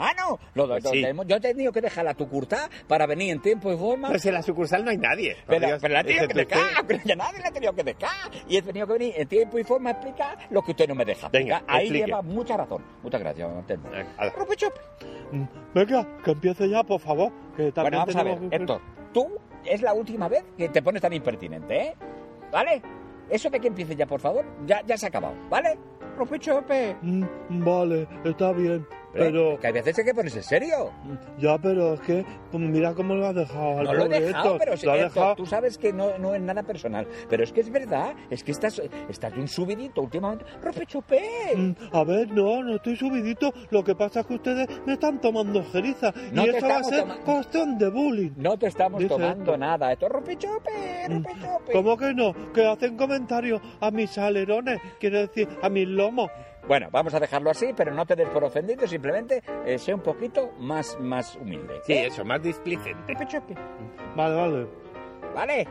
Pues 0.81 0.83
sí. 0.83 1.01
tenemos- 1.01 1.25
yo 1.27 1.35
he 1.35 1.39
tenido 1.39 1.71
que 1.71 1.81
dejar 1.81 2.05
la 2.05 2.13
tucurtá 2.13 2.69
para 2.87 3.05
venir 3.05 3.31
en 3.31 3.41
tiempo 3.41 3.71
y 3.71 3.77
forma. 3.77 4.09
Pues 4.09 4.25
en 4.25 4.33
la 4.33 4.41
sucursal 4.41 4.83
no 4.83 4.91
hay 4.91 4.97
nadie. 4.97 5.35
Pero, 5.47 5.67
Dios, 5.67 5.79
pero 5.81 5.93
la 5.93 6.01
he 6.01 6.03
tenido 6.03 6.27
que 6.27 6.33
dejar, 6.45 6.85
pero 6.87 6.99
ya 7.05 7.15
nadie 7.15 7.39
la 7.39 7.47
ha 7.47 7.51
tenido 7.51 7.73
que 7.73 7.83
dejar. 7.83 8.31
Y 8.47 8.57
he 8.57 8.61
tenido 8.61 8.87
que 8.87 8.93
venir 8.93 9.13
en 9.17 9.27
tiempo 9.27 9.59
y 9.59 9.63
forma 9.63 9.89
a 9.89 9.93
explicar 9.93 10.37
lo 10.49 10.61
que 10.61 10.71
usted 10.71 10.87
no 10.87 10.95
me 10.95 11.05
deja. 11.05 11.29
Venga. 11.29 11.63
Ahí 11.67 11.83
explique. 11.85 12.05
lleva 12.07 12.21
mucha 12.21 12.57
razón. 12.57 12.83
Muchas 13.03 13.19
gracias. 13.21 13.49
Venga. 13.67 14.29
Rupi 14.35 14.55
chup. 14.55 14.73
Mm, 15.31 15.43
Venga, 15.73 16.07
que 16.23 16.31
empiece 16.31 16.69
ya, 16.69 16.83
por 16.83 16.99
favor. 16.99 17.31
Que 17.55 17.71
Bueno, 17.71 17.97
vamos 17.99 18.15
a 18.15 18.23
ver, 18.23 18.37
Héctor, 18.51 18.81
tú 19.13 19.27
es 19.65 19.81
la 19.81 19.93
última 19.93 20.27
vez 20.27 20.43
que 20.57 20.69
te 20.69 20.81
pones 20.81 21.01
tan 21.01 21.13
impertinente, 21.13 21.77
¿eh? 21.81 21.95
¿Vale? 22.51 22.81
Eso 23.29 23.49
de 23.49 23.59
que 23.59 23.67
empieces 23.67 23.95
ya, 23.95 24.07
por 24.07 24.19
favor, 24.19 24.43
ya, 24.65 24.81
ya 24.85 24.97
se 24.97 25.05
ha 25.05 25.09
acabado, 25.09 25.35
¿vale? 25.49 25.77
Rupi 26.17 26.39
chupe. 26.39 26.95
Mm, 27.01 27.23
Vale, 27.63 28.07
está 28.25 28.51
bien. 28.53 28.85
Pero, 29.13 29.57
Que 29.59 29.67
hay 29.67 29.73
veces 29.73 29.97
hay 29.99 30.05
que 30.05 30.13
ponerse 30.13 30.43
serio. 30.43 30.91
ya, 31.39 31.57
pero 31.57 31.93
es 31.95 31.99
que, 32.01 32.23
pues 32.51 32.63
mira 32.63 32.93
cómo 32.93 33.15
lo 33.15 33.25
ha 33.27 33.33
dejado 33.33 33.79
al 33.79 33.85
No 33.85 33.93
lo 33.93 34.05
he 34.05 34.09
dejado, 34.09 34.43
Héctor. 34.45 34.59
pero 34.59 34.77
sí, 34.77 34.85
Lo 34.85 34.93
Héctor, 34.95 35.13
dejado- 35.13 35.35
tú 35.35 35.45
sabes 35.45 35.77
que 35.77 35.91
no, 35.93 36.17
no 36.19 36.35
es 36.35 36.41
nada 36.41 36.63
personal. 36.63 37.07
Pero 37.29 37.43
es 37.43 37.51
que 37.51 37.61
es 37.61 37.71
verdad, 37.71 38.13
es 38.29 38.43
que 38.43 38.51
estás, 38.51 38.81
estás 39.09 39.33
un 39.35 39.47
subidito 39.47 40.01
últimamente. 40.01 40.45
¡Rupi 40.61 40.85
chupe! 40.85 41.19
Mm, 41.55 41.71
A 41.91 42.03
ver, 42.03 42.29
no, 42.31 42.63
no 42.63 42.75
estoy 42.75 42.95
subidito. 42.95 43.51
Lo 43.71 43.83
que 43.83 43.95
pasa 43.95 44.19
es 44.21 44.25
que 44.27 44.35
ustedes 44.35 44.67
me 44.85 44.93
están 44.93 45.19
tomando 45.19 45.63
jeriza. 45.71 46.13
No 46.31 46.45
y 46.45 46.49
eso 46.49 46.67
va 46.67 46.77
a 46.77 46.83
ser 46.83 47.05
cuestión 47.25 47.77
de 47.77 47.89
bullying. 47.89 48.31
No 48.37 48.57
te 48.57 48.67
estamos 48.67 48.99
Dice 48.99 49.09
tomando 49.13 49.41
Héctor. 49.53 49.59
nada. 49.59 49.91
Esto 49.91 50.07
es 50.27 50.37
chupe, 50.37 50.71
Mm, 51.09 51.23
chupe. 51.23 51.71
¿Cómo 51.73 51.97
que 51.97 52.13
no? 52.13 52.33
Que 52.53 52.65
hacen 52.67 52.95
comentarios 52.95 53.61
a 53.79 53.89
mis 53.91 54.17
alerones, 54.17 54.79
quiere 54.99 55.21
decir, 55.27 55.47
a 55.61 55.69
mis 55.69 55.87
lomos. 55.87 56.29
Bueno, 56.69 56.87
vamos 56.91 57.13
a 57.15 57.19
dejarlo 57.19 57.49
así, 57.49 57.73
pero 57.75 57.91
no 57.93 58.05
te 58.05 58.15
des 58.15 58.29
por 58.29 58.43
ofendido, 58.43 58.87
simplemente 58.87 59.41
eh, 59.65 59.77
sé 59.79 59.91
un 59.93 60.01
poquito 60.01 60.51
más, 60.59 60.97
más 61.01 61.35
humilde. 61.35 61.81
Sí, 61.83 61.93
¿eh? 61.93 62.05
eso, 62.05 62.23
más 62.23 62.41
displicente. 62.43 63.15
Vale, 64.15 64.35
vale. 64.35 64.67
¿Vale? 65.33 65.67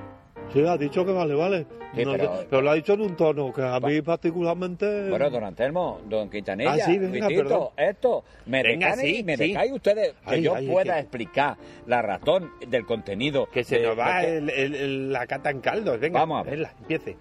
Sí, 0.52 0.66
ha 0.66 0.76
dicho 0.76 1.04
que 1.06 1.12
vale, 1.12 1.34
vale. 1.34 1.66
Sí, 1.94 2.04
No 2.04 2.12
pero- 2.12 2.60
lo 2.62 2.70
ha 2.70 2.74
dicho 2.74 2.94
en 2.94 3.02
un 3.02 3.14
tono 3.16 3.52
que 3.52 3.62
a 3.62 3.78
mí 3.80 4.02
particularmente... 4.02 5.08
Bueno, 5.08 5.30
don 5.30 5.44
Anselmo, 5.44 6.00
don 6.06 6.28
Quintanilla, 6.28 6.72
Ah, 6.72 6.78
sí, 6.78 6.98
venga, 6.98 7.28
esto, 7.76 8.24
me 8.46 8.62
Venga, 8.62 8.88
dejan 8.96 9.06
y 9.06 9.14
sí, 9.16 9.22
me 9.24 9.36
sí. 9.36 9.48
dejáis 9.48 9.72
ustedes 9.72 10.12
que 10.26 10.34
Ay, 10.34 10.42
yo 10.42 10.54
ay, 10.56 10.66
pueda 10.68 10.94
que- 10.94 11.00
explicar 11.00 11.56
la 11.86 12.02
razón 12.02 12.50
del 12.66 12.84
contenido. 12.84 13.46
Que 13.52 13.62
se 13.64 13.78
de- 13.78 13.86
nos 13.86 13.98
va 13.98 14.04
porque- 14.16 14.36
el- 14.38 14.50
el- 14.50 14.74
el- 14.74 15.12
la 15.12 15.26
cata 15.28 15.50
en 15.50 15.60
caldos. 15.60 15.98
Venga, 16.00 16.18
Vamos 16.20 16.40
a 16.40 16.42
ver. 16.42 16.56
venga, 16.56 16.72
empiece. 16.80 17.16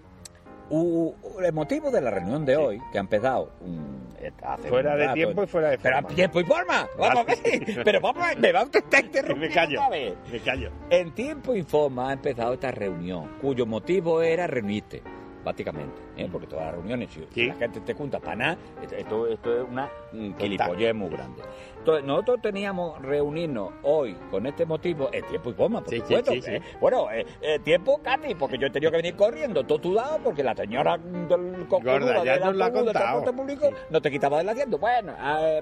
U- 0.70 1.14
el 1.42 1.52
motivo 1.52 1.90
de 1.90 2.00
la 2.00 2.10
reunión 2.10 2.44
de 2.44 2.56
hoy, 2.56 2.80
que 2.92 2.98
ha 2.98 3.00
empezado 3.00 3.50
mm, 3.60 4.24
eh, 4.24 4.32
hace 4.42 4.68
Fuera 4.68 4.92
un 4.94 4.98
de 4.98 5.08
tiempo 5.14 5.42
y 5.42 5.46
fuera 5.46 5.70
de 5.70 5.78
Pero 5.78 5.96
a 5.96 6.00
forma. 6.02 6.14
tiempo 6.16 6.40
y 6.40 6.44
forma, 6.44 6.88
vamos 6.98 7.18
a 7.18 7.24
ver, 7.24 7.82
pero 7.84 8.00
vamos 8.00 8.22
a 8.22 8.28
ver, 8.28 8.38
me 8.40 8.52
va 8.52 8.60
a 8.60 8.64
interrumpir 9.00 9.36
Me 9.48 9.54
callo, 9.54 9.78
otra 9.80 9.90
vez. 9.90 10.14
me 10.30 10.40
callo. 10.40 10.70
En 10.90 11.14
tiempo 11.14 11.54
y 11.54 11.62
forma 11.62 12.10
ha 12.10 12.12
empezado 12.12 12.52
esta 12.54 12.70
reunión, 12.70 13.30
cuyo 13.40 13.64
motivo 13.66 14.20
era 14.22 14.46
reunirte, 14.46 15.02
básicamente, 15.44 16.00
¿eh? 16.18 16.28
porque 16.30 16.46
todas 16.46 16.66
las 16.66 16.74
reuniones, 16.74 17.10
si 17.12 17.24
Sí. 17.32 17.46
la 17.46 17.54
gente 17.54 17.80
te 17.80 17.94
junta 17.94 18.18
para 18.18 18.36
nada, 18.36 18.58
esto, 18.96 19.26
esto 19.26 19.60
es 19.62 19.68
una 19.68 19.88
mm, 20.12 20.32
gilipollez 20.38 20.94
muy 20.94 21.08
grande. 21.10 21.42
Entonces, 21.78 22.04
nosotros 22.04 22.42
teníamos 22.42 23.00
reunirnos 23.00 23.72
hoy 23.82 24.14
con 24.30 24.46
este 24.46 24.66
motivo 24.66 25.08
en 25.12 25.24
tiempo 25.26 25.50
y 25.50 25.54
forma, 25.54 25.80
por 25.80 25.90
Sí, 25.90 26.00
supuesto. 26.00 26.32
sí. 26.32 26.40
¿eh? 26.46 26.60
Bueno, 26.80 27.10
eh, 27.10 27.24
eh, 27.40 27.58
tiempo, 27.60 28.00
Katy, 28.02 28.34
porque 28.34 28.58
yo 28.58 28.66
he 28.66 28.70
tenido 28.70 28.90
que 28.90 28.96
venir 28.98 29.14
corriendo 29.16 29.64
todo 29.64 29.80
sudado 29.80 30.18
porque 30.22 30.42
la 30.42 30.54
señora 30.54 30.98
del 30.98 31.66
Gorda, 31.68 32.24
ya 32.24 32.38
nos 32.38 32.56
del 32.58 32.72
contado. 32.72 32.92
transporte 32.92 33.32
público 33.32 33.70
no 33.90 34.02
te 34.02 34.10
quitaba 34.10 34.38
del 34.38 34.48
asiento. 34.48 34.76
Bueno, 34.78 35.14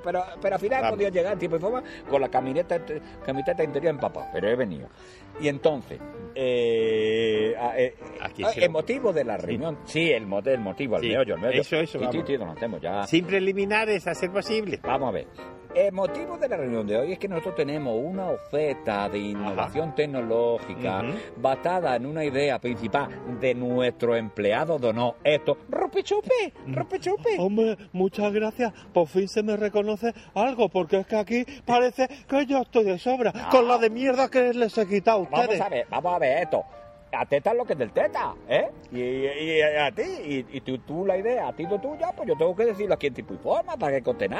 pero, 0.02 0.24
pero 0.40 0.54
al 0.56 0.60
final 0.60 0.84
he 0.86 0.90
podido 0.90 1.10
llegar 1.10 1.34
en 1.34 1.38
tiempo 1.38 1.56
y 1.58 1.60
forma 1.60 1.82
con 2.08 2.20
la 2.20 2.28
camineta, 2.28 2.80
camiseta 3.24 3.62
interior 3.62 3.90
empapada, 3.90 4.30
pero 4.32 4.48
he 4.48 4.56
venido. 4.56 4.88
Y 5.38 5.48
entonces, 5.48 6.00
eh, 6.34 7.54
eh, 7.76 7.94
Aquí 8.20 8.42
eh, 8.42 8.46
el 8.56 8.70
motivo 8.70 9.12
de 9.12 9.24
la 9.24 9.36
reunión, 9.36 9.78
sí, 9.84 10.10
el, 10.10 10.26
mo- 10.46 10.52
el 10.54 10.60
motivo, 10.60 10.96
el 10.96 11.02
Sí, 11.02 11.08
meollo, 11.08 11.34
el 11.34 11.40
meollo. 11.40 11.60
eso, 11.60 11.76
eso, 11.76 11.98
Sí, 11.98 12.04
sí, 12.04 12.10
vamos. 12.16 12.26
sí, 12.28 12.36
lo 12.36 12.50
hacemos 12.50 12.80
ya. 12.80 13.06
Sin 13.06 13.24
preliminares, 13.26 14.06
a 14.06 14.14
ser 14.14 14.30
posible. 14.30 14.80
Vamos 14.82 15.08
a 15.08 15.12
ver. 15.12 15.26
El 15.74 15.92
motivo 15.92 16.38
de 16.38 16.48
la 16.48 16.56
reunión 16.56 16.86
de 16.86 16.96
hoy 16.96 17.12
es 17.12 17.18
que 17.18 17.28
nosotros 17.28 17.54
tenemos 17.56 17.94
una 18.02 18.30
oferta 18.30 19.10
de 19.10 19.18
innovación 19.18 19.94
tecnológica 19.94 21.00
Ujú. 21.00 21.18
basada 21.36 21.96
en 21.96 22.06
una 22.06 22.24
idea 22.24 22.58
principal 22.58 23.08
de 23.40 23.54
nuestro 23.54 24.16
empleado 24.16 24.78
de 24.78 24.88
honor. 24.88 25.16
Esto, 25.22 25.58
ropechupe, 25.68 26.52
ropechupe. 26.68 27.36
Hombre, 27.38 27.76
muchas 27.92 28.32
gracias. 28.32 28.72
Por 28.94 29.06
fin 29.06 29.28
se 29.28 29.42
me 29.42 29.54
reconoce 29.56 30.14
algo, 30.34 30.70
porque 30.70 31.00
es 31.00 31.06
que 31.06 31.16
aquí 31.16 31.44
parece 31.66 32.08
que 32.26 32.46
yo 32.46 32.62
estoy 32.62 32.84
de 32.84 32.98
sobra, 32.98 33.32
con 33.50 33.68
la 33.68 33.76
de 33.76 33.90
mierda 33.90 34.30
que 34.30 34.54
les 34.54 34.76
he 34.78 34.86
quitado 34.88 35.18
a 35.18 35.22
ustedes. 35.22 35.58
Vamos 35.58 35.60
a 35.60 35.68
ver, 35.68 35.86
vamos 35.90 36.14
a 36.14 36.18
ver 36.18 36.42
esto. 36.42 36.64
A 37.12 37.24
teta 37.24 37.52
es 37.52 37.56
lo 37.56 37.64
que 37.64 37.72
es 37.74 37.78
del 37.78 37.92
teta, 37.92 38.34
¿eh? 38.48 38.68
Y, 38.92 39.00
y- 39.00 39.58
y 39.58 39.60
a 39.62 39.90
ti, 39.92 40.02
y, 40.02 40.56
y 40.56 40.60
tú, 40.60 40.76
tú 40.78 41.06
la 41.06 41.16
idea, 41.16 41.48
a 41.48 41.52
ti 41.54 41.64
lo 41.64 41.80
tuya, 41.80 42.10
pues 42.14 42.28
yo 42.28 42.36
tengo 42.36 42.54
que 42.54 42.66
decirlo 42.66 42.94
aquí 42.94 43.06
en 43.06 43.14
tipo 43.14 43.32
y 43.32 43.38
forma 43.38 43.76
para 43.76 43.96
que 43.96 44.02
conten. 44.02 44.32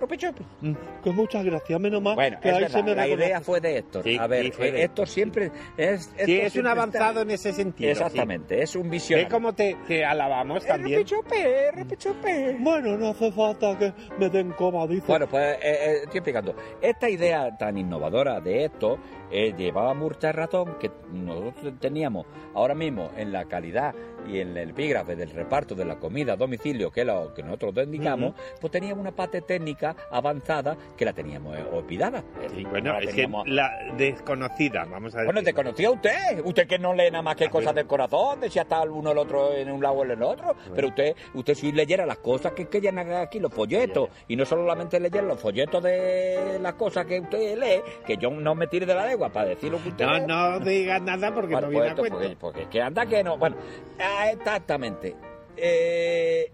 Ropechupe. 0.00 0.42
Mm, 0.60 0.72
Que 1.02 1.10
muchas 1.10 1.44
gracias, 1.44 1.80
menos 1.80 2.00
mal 2.00 2.14
Bueno, 2.14 2.38
que 2.40 2.48
es 2.48 2.54
ahí 2.54 2.62
verdad, 2.62 2.76
se 2.78 2.82
me 2.84 2.94
la 2.94 3.02
reconoce. 3.04 3.26
idea 3.26 3.40
fue 3.40 3.60
de 3.60 3.76
Héctor. 3.78 4.02
Sí, 4.04 4.16
a 4.18 4.26
ver, 4.28 4.44
sí, 4.54 4.62
de 4.62 4.68
eh, 4.68 4.82
Héctor 4.84 5.08
siempre 5.08 5.50
es... 5.76 6.02
Sí, 6.04 6.10
Héctor 6.16 6.46
es 6.46 6.56
un 6.56 6.66
avanzado 6.68 7.10
está- 7.10 7.22
en 7.22 7.30
ese 7.32 7.52
sentido. 7.52 7.94
sí. 7.94 8.00
Exactamente, 8.02 8.62
es 8.62 8.76
un 8.76 8.88
visionario. 8.88 9.28
cómo 9.30 9.52
te, 9.52 9.76
te 9.86 10.04
alabamos 10.04 10.64
también. 10.64 11.00
Repechope, 11.00 11.70
repechope. 11.72 12.56
Bueno, 12.60 12.96
no 12.96 13.08
hace 13.08 13.30
falta 13.32 13.76
que 13.78 13.92
me 14.18 14.28
den 14.30 14.52
coma, 14.52 14.86
dice. 14.86 15.06
Bueno, 15.06 15.26
pues 15.28 15.56
eh, 15.56 15.58
eh, 15.62 15.94
estoy 16.04 16.18
explicando. 16.18 16.54
Esta 16.80 17.10
idea 17.10 17.56
tan 17.58 17.76
innovadora 17.76 18.40
de 18.40 18.64
esto 18.66 18.98
eh, 19.32 19.54
llevaba 19.56 19.94
mucha 19.94 20.30
razón 20.30 20.76
que 20.78 20.90
nosotros 21.10 21.74
teníamos 21.80 22.26
ahora 22.54 22.74
mismo 22.74 23.10
en 23.16 23.32
la 23.32 23.46
calidad 23.46 23.94
y 24.26 24.38
en 24.38 24.56
el 24.56 24.70
epígrafe 24.70 25.16
del 25.16 25.30
reparto 25.30 25.74
de 25.74 25.84
la 25.84 25.98
comida 25.98 26.34
a 26.34 26.36
domicilio, 26.36 26.90
que 26.90 27.00
es 27.00 27.06
lo 27.06 27.32
que 27.34 27.42
nosotros 27.42 27.72
indicamos, 27.84 28.34
pues 28.60 28.70
teníamos 28.70 29.00
una 29.00 29.12
parte 29.12 29.40
técnica 29.40 29.96
avanzada 30.10 30.76
que 30.96 31.04
la 31.04 31.12
teníamos 31.12 31.58
eh, 31.58 31.64
olvidada. 31.72 32.22
Sí, 32.54 32.62
No 32.62 32.70
bueno, 32.70 32.92
la 32.92 33.00
es 33.00 33.14
que 33.14 33.28
la 33.46 33.70
desconocida, 33.96 34.84
vamos 34.84 35.14
a 35.14 35.18
decir. 35.18 35.32
Bueno, 35.32 35.42
¿te 35.42 35.54
conocía 35.54 35.90
usted? 35.90 36.44
Usted 36.44 36.66
que 36.68 36.78
no 36.78 36.94
lee 36.94 37.10
nada 37.10 37.22
más 37.22 37.36
que 37.36 37.48
cosas 37.48 37.74
del 37.74 37.86
corazón, 37.86 38.40
de 38.40 38.50
si 38.50 38.58
está 38.58 38.82
el 38.82 38.90
uno 38.90 39.12
el 39.12 39.18
otro 39.18 39.54
en 39.54 39.70
un 39.70 39.82
lado 39.82 39.94
o 39.96 40.04
en 40.04 40.12
el 40.12 40.22
otro. 40.22 40.54
Pero 40.74 40.88
usted, 40.88 41.16
usted 41.34 41.54
si 41.54 41.72
leyera 41.72 42.06
las 42.06 42.18
cosas 42.18 42.52
que, 42.52 42.66
que 42.66 42.80
llenan 42.80 43.12
aquí, 43.12 43.40
los 43.40 43.52
folletos, 43.52 44.10
y 44.28 44.36
no 44.36 44.44
solamente 44.44 45.00
leyer 45.00 45.24
los 45.24 45.40
folletos 45.40 45.82
de 45.82 46.58
las 46.60 46.74
cosas 46.74 47.06
que 47.06 47.18
usted 47.20 47.58
lee, 47.58 47.82
que 48.06 48.16
yo 48.16 48.30
no 48.30 48.54
me 48.54 48.66
tire 48.66 48.86
de 48.86 48.94
la 48.94 49.06
lengua 49.06 49.21
para 49.30 49.48
decir 49.50 49.70
lo 49.70 49.82
que 49.82 49.90
usted 49.90 50.04
No, 50.06 50.58
no 50.58 50.60
digas 50.60 51.02
nada 51.02 51.32
porque 51.34 51.52
Bueno, 51.52 51.68
no 51.68 51.70
viene 51.70 51.94
pues 51.94 52.10
a 52.10 52.14
cuento. 52.14 52.18
porque, 52.18 52.36
porque 52.36 52.62
es 52.62 52.68
que 52.68 52.82
anda 52.82 53.06
que 53.06 53.22
no. 53.22 53.36
Bueno, 53.38 53.56
ah, 54.00 54.30
exactamente. 54.30 55.14
Eh, 55.56 56.50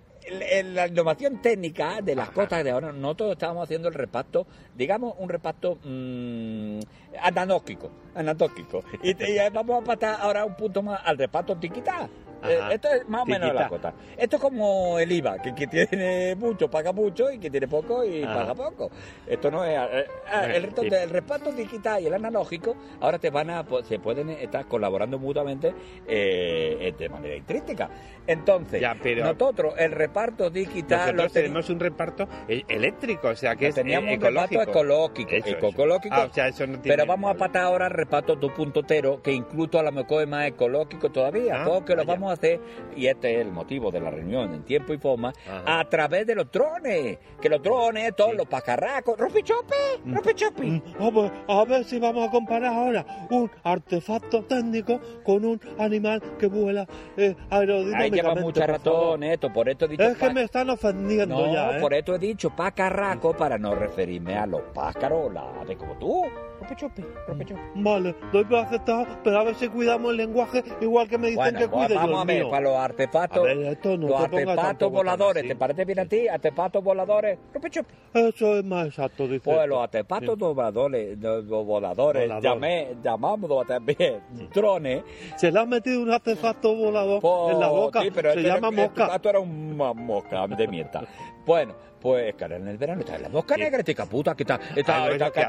la 0.75 0.87
innovación 0.89 1.41
técnica 1.41 2.03
de 2.03 2.15
las 2.15 2.31
cosas 2.31 2.63
de 2.63 2.71
ahora, 2.71 2.93
nosotros 2.93 3.33
estábamos 3.33 3.65
haciendo 3.65 3.89
el 3.89 3.95
reparto, 3.95 4.47
digamos, 4.75 5.15
un 5.19 5.29
reparto 5.31 5.79
mm, 5.83 6.81
ananóquico, 7.23 7.91
ananóquico. 8.15 8.83
Y, 9.03 9.11
y 9.11 9.39
vamos 9.53 9.81
a 9.83 9.85
pasar 9.85 10.19
ahora 10.21 10.45
un 10.45 10.55
punto 10.55 10.83
más 10.83 11.01
al 11.05 11.17
reparto 11.17 11.57
tiquitá. 11.57 12.09
Eh, 12.45 12.59
Ajá. 12.61 12.73
esto 12.73 12.89
es 12.93 13.09
más 13.09 13.23
o 13.23 13.27
menos 13.27 13.53
la 13.55 13.69
cosa. 13.69 13.93
Esto 14.17 14.37
es 14.37 14.43
como 14.43 14.99
el 14.99 15.11
IVA, 15.11 15.39
que, 15.43 15.55
que 15.55 15.67
tiene 15.67 16.35
mucho 16.37 16.71
paga 16.71 16.93
mucho 16.93 17.31
y 17.31 17.39
que 17.39 17.51
tiene 17.51 17.67
poco 17.69 18.05
y 18.05 18.23
Ajá. 18.23 18.35
paga 18.35 18.55
poco. 18.55 18.91
Esto 19.27 19.51
no 19.51 19.65
es... 19.65 19.77
eh, 19.77 20.07
eh, 20.33 20.53
el, 20.57 20.89
de- 20.91 21.03
el 21.03 21.11
reparto 21.11 21.51
digital 21.53 22.03
y 22.03 22.07
el 22.07 22.15
analógico 22.15 22.77
ahora 23.01 23.19
te 23.19 23.31
van 23.31 23.51
a 23.51 23.65
se 23.89 23.99
pueden 23.99 24.31
estar 24.31 24.67
colaborando 24.67 25.19
mutuamente 25.19 25.75
eh, 26.07 26.95
de 26.99 27.09
manera 27.09 27.35
intrínseca. 27.37 27.89
Entonces, 28.27 28.81
Ya, 28.81 28.95
pero- 29.03 29.25
nosotros 29.25 29.75
el 29.79 29.93
reparto 29.93 30.51
digital 30.51 30.99
lo 31.09 31.23
Nosotros 31.23 31.33
tenemos 31.33 31.71
un 31.71 31.81
reparto 31.81 32.29
eléctrico, 32.47 33.29
o 33.29 33.37
sea 33.37 33.57
que 33.57 33.69
es 33.69 33.75
teníamos 33.75 34.15
un 34.15 34.21
reparto 34.21 34.63
ecológico, 34.63 35.31
Eso, 35.31 35.47
eso. 35.57 35.67
ecológico, 35.69 36.15
Ah, 36.15 36.29
o 36.31 36.35
sea, 36.35 36.49
eso 36.49 36.67
no 36.67 36.79
tiene- 36.81 36.97
pero 36.97 37.07
vamos 37.07 37.31
a 37.31 37.35
patar 37.35 37.65
ahora 37.65 37.87
el 37.87 37.93
reparto 37.93 38.37
2.0 38.39 39.23
que 39.23 39.33
incluso 39.33 39.79
a 39.79 39.83
lo 39.83 39.93
mejor 39.93 40.23
es 40.23 40.29
más 40.29 40.47
ecológico 40.47 41.11
todavía, 41.11 41.63
Ah, 41.63 41.65
porque 41.67 41.93
lo 41.95 42.05
vaya. 42.05 42.19
Vamos 42.29 42.39
a 42.39 42.41
hacer 42.41 42.61
y 42.97 43.07
este 43.07 43.35
es 43.35 43.41
el 43.47 43.53
motivo 43.53 43.91
de 43.91 44.01
la 44.01 44.11
reunión 44.11 44.53
en 44.55 44.63
tiempo 44.65 44.93
y 44.93 44.99
forma 44.99 45.33
Ajá. 45.49 45.81
a 45.81 45.89
través 45.89 46.27
de 46.27 46.35
los 46.35 46.51
drones, 46.51 47.19
que 47.41 47.49
los 47.49 47.63
drones, 47.63 48.15
todos 48.17 48.35
los 48.35 48.47
pajarracos, 48.47 49.19
rompichope, 49.19 49.75
rompichope. 50.07 50.63
Mm, 50.65 50.83
A 51.01 51.11
ver, 51.11 51.33
a 51.49 51.65
ver 51.65 51.85
si 51.85 51.99
vamos 51.99 52.27
a 52.29 52.31
comparar 52.31 52.73
ahora 52.75 53.07
un 53.31 53.51
artefacto 53.63 54.43
técnico 54.45 55.01
con 55.25 55.45
un 55.45 55.61
animal 55.79 56.23
que 56.39 56.47
vuela 56.47 56.87
eh, 57.17 57.35
Ahí 57.51 57.61
aerodinámicamente. 57.61 58.17
lleva 58.17 58.35
mucha 58.35 58.67
por 58.67 58.81
favor. 58.81 59.03
razón 59.11 59.23
esto, 59.23 59.53
por 59.53 59.69
esto 59.69 59.85
he 59.85 59.89
dicho... 59.89 60.03
Es 60.03 60.17
que 60.19 60.31
me 60.31 60.43
están 60.43 60.71
ofendiendo 60.71 61.35
No, 61.47 61.53
ya, 61.53 61.77
¿eh? 61.77 61.81
por 61.81 61.95
esto 61.95 62.15
he 62.15 62.19
dicho 62.19 62.51
pacarraco 62.55 63.35
para 63.35 63.59
no 63.59 63.75
referirme 63.75 64.37
a 64.37 64.47
los 64.47 64.63
pájaros, 64.75 65.33
las 65.33 65.45
aves 65.61 65.77
como 65.77 65.95
tú. 65.99 66.23
Rompechope, 66.61 67.05
rompechope. 67.27 67.61
Vale, 67.77 68.15
doy 68.33 68.45
por 68.45 68.59
aceptado, 68.59 69.07
pero 69.23 69.39
a 69.39 69.45
ver 69.45 69.55
si 69.55 69.69
cuidamos 69.69 70.11
el 70.11 70.17
lenguaje 70.19 70.63
igual 70.81 71.09
que 71.09 71.17
me 71.17 71.29
dicen 71.29 71.37
Bueno, 71.45 71.59
que 71.59 71.69
cuide 71.69 71.95
vamos 71.95 72.21
a 72.21 72.25
ver, 72.25 72.37
mío. 72.43 72.51
para 72.51 72.63
los 72.63 72.77
artefactos, 72.77 73.39
A 73.39 73.43
ver, 73.43 73.59
esto 73.59 73.97
no 73.97 74.09
los 74.09 74.21
artefactos 74.21 74.91
voladores. 74.93 75.47
¿te 75.47 75.57
parece 75.57 75.85
bien 75.85 76.01
a 76.01 76.07
ti? 76.07 76.27
Artefactos 76.29 76.83
voladores, 76.83 77.39
rompechope. 77.53 77.89
Eso 78.13 78.57
es 78.59 78.65
más 78.65 78.87
exacto, 78.89 79.25
dice. 79.29 79.41
Pues 79.41 79.57
esto. 79.57 79.67
los 79.69 79.79
artefactos 79.83 80.35
Sí. 80.35 80.41
voladores, 80.41 81.19
los 81.19 81.47
voladores, 81.67 82.23
Volador. 82.25 82.43
llamé, 82.43 82.97
llamamos 83.03 83.67
también 83.67 84.21
drones. 84.53 85.03
Se 85.37 85.53
le 85.53 85.61
ha 85.61 85.65
metido 85.65 86.03
un 86.03 86.11
artefacto 86.11 86.75
volador 86.75 87.21
pues, 87.21 87.55
en 87.55 87.61
la 87.61 87.69
boca. 87.69 88.03
sí, 88.03 88.11
pero 88.13 88.33
se 88.33 88.39
este 88.41 88.49
llama 88.49 88.69
era- 88.69 88.83
mosca. 88.83 89.15
este 89.15 89.29
era 89.29 89.41
una 89.41 89.93
mosca 89.93 90.47
de 90.49 90.67
mierda. 90.69 91.03
bueno, 91.47 91.75
pues 92.01 92.35
en 92.41 92.69
el 92.69 92.79
verano 92.79 93.01
está 93.01 93.19
la 93.19 93.29
mosca 93.29 93.57
negra, 93.57 93.83
tica 93.83 94.07
puta, 94.07 94.35
que 94.37 94.45
está, 94.45 94.61
está, 94.77 95.05
Ay, 95.05 95.13
está 95.15 95.31
qué 95.33 95.41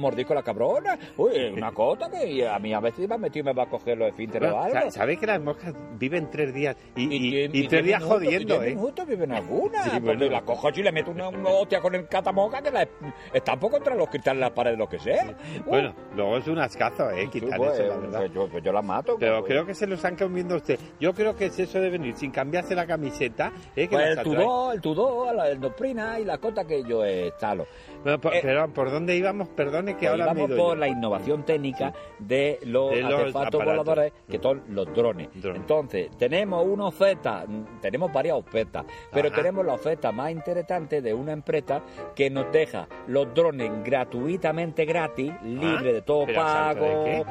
mordiscos 0.00 0.34
la 0.34 0.42
cabrona. 0.42 0.98
Uy, 1.16 1.52
una 1.56 1.72
cosa 1.72 2.10
que 2.10 2.48
a 2.48 2.58
mí 2.58 2.72
a 2.74 2.80
veces 2.80 3.08
me 3.08 3.14
ha 3.14 3.18
metido 3.18 3.42
y 3.42 3.46
me 3.46 3.52
va 3.52 3.64
a 3.64 3.68
coger 3.70 3.96
los 3.98 4.08
esfínteres 4.08 4.50
o 4.50 4.54
Bueno, 4.56 4.76
algo. 4.78 4.90
sa- 4.90 4.98
¿Sabéis 5.00 5.18
que 5.20 5.26
las 5.26 5.40
moscas 5.40 5.74
viven 5.98 6.30
tres 6.30 6.52
días? 6.54 6.76
Y, 6.96 7.02
y, 7.04 7.16
y- 7.16 7.44
y 7.52 7.64
y 7.64 7.68
tres 7.68 7.84
días 7.84 8.00
minutos, 8.00 8.18
jodiendo, 8.24 8.62
¿eh? 8.62 8.74
minutos 8.74 9.06
viven 9.06 9.32
algunas. 9.32 9.84
Sí, 9.90 10.00
bueno. 10.00 10.26
la 10.28 10.42
cojo 10.42 10.68
y 10.74 10.82
le 10.82 10.92
meto 10.92 11.10
una, 11.10 11.28
una 11.28 11.48
hostia 11.50 11.80
con 11.80 11.94
el 11.94 12.08
catamoca 12.08 12.62
que 12.62 12.70
la 12.70 12.88
estampo 13.32 13.68
contra 13.70 13.94
los 13.94 14.08
cristales, 14.08 14.40
las 14.40 14.50
paredes, 14.52 14.78
lo 14.78 14.88
que 14.88 14.98
sea. 14.98 15.36
Bueno, 15.66 15.94
luego 16.14 16.36
es 16.38 16.46
un 16.48 16.58
ascazo, 16.58 17.10
¿eh? 17.10 17.28
sí, 17.32 17.40
Quitar 17.40 17.58
pues, 17.58 17.78
eso, 17.78 17.88
la 17.88 17.96
verdad. 17.96 18.18
pues 18.20 18.32
yo, 18.32 18.48
pues 18.48 18.64
yo 18.64 18.72
la 18.72 18.82
mato. 18.82 19.16
Pero 19.18 19.44
creo 19.44 19.66
que 19.66 19.74
se 19.74 19.86
lo 19.86 19.96
están 19.96 20.16
comiendo 20.16 20.56
usted. 20.56 20.78
Yo 20.98 21.12
creo 21.12 21.34
que 21.36 21.46
es 21.46 21.58
eso 21.58 21.80
de 21.80 21.90
venir 21.90 22.14
sin 22.16 22.30
cambiarse 22.30 22.74
la 22.74 22.86
camiseta. 22.86 23.52
¿eh? 23.76 23.88
Que 23.88 23.96
Pues 23.96 24.16
el 24.18 24.22
tudó, 24.22 24.72
el 24.72 24.80
tudó, 24.80 25.32
la- 25.32 25.48
el 25.48 25.60
doprina 25.60 26.18
y 26.18 26.24
la 26.24 26.38
cota 26.38 26.64
que 26.64 26.82
yo 26.84 27.06
instalo. 27.06 27.66
Pero, 28.04 28.20
por, 28.20 28.34
Eh, 28.34 28.40
pero, 28.42 28.68
¿por 28.72 28.90
dónde 28.90 29.16
íbamos? 29.16 29.48
Que 29.96 30.08
ahora 30.08 30.26
vamos 30.26 30.48
ido 30.50 30.56
por 30.58 30.74
yo. 30.74 30.80
la 30.80 30.88
innovación 30.88 31.44
técnica 31.44 31.92
de 32.18 32.58
los 32.64 32.90
De 32.90 33.02
los 33.02 33.12
artefactos 33.14 33.60
aparatos. 33.60 33.84
voladores, 33.86 34.12
que 34.28 34.38
son 34.38 34.62
los 34.68 34.92
drones. 34.94 35.28
Drones. 35.34 35.60
Entonces, 35.60 36.10
tenemos 36.18 36.64
una 36.66 36.86
oferta, 36.86 37.44
tenemos 37.80 38.12
varias 38.12 38.36
ofertas, 38.36 38.84
pero 39.12 39.28
Ajá. 39.28 39.36
tenemos 39.36 39.64
la 39.66 39.74
oferta 39.74 40.12
más 40.12 40.30
interesante 40.30 41.00
de 41.02 41.14
una 41.14 41.32
empresa 41.32 41.82
que 42.14 42.30
nos 42.30 42.50
deja 42.52 42.88
los 43.06 43.32
drones 43.34 43.70
gratuitamente 43.84 44.84
gratis, 44.84 45.32
libre 45.44 45.92
de 45.92 46.02
todo 46.02 46.22
Ah, 46.22 46.26
¿Pero 46.26 46.40
a 46.42 46.46
santo 46.74 46.80
pago. 46.80 47.24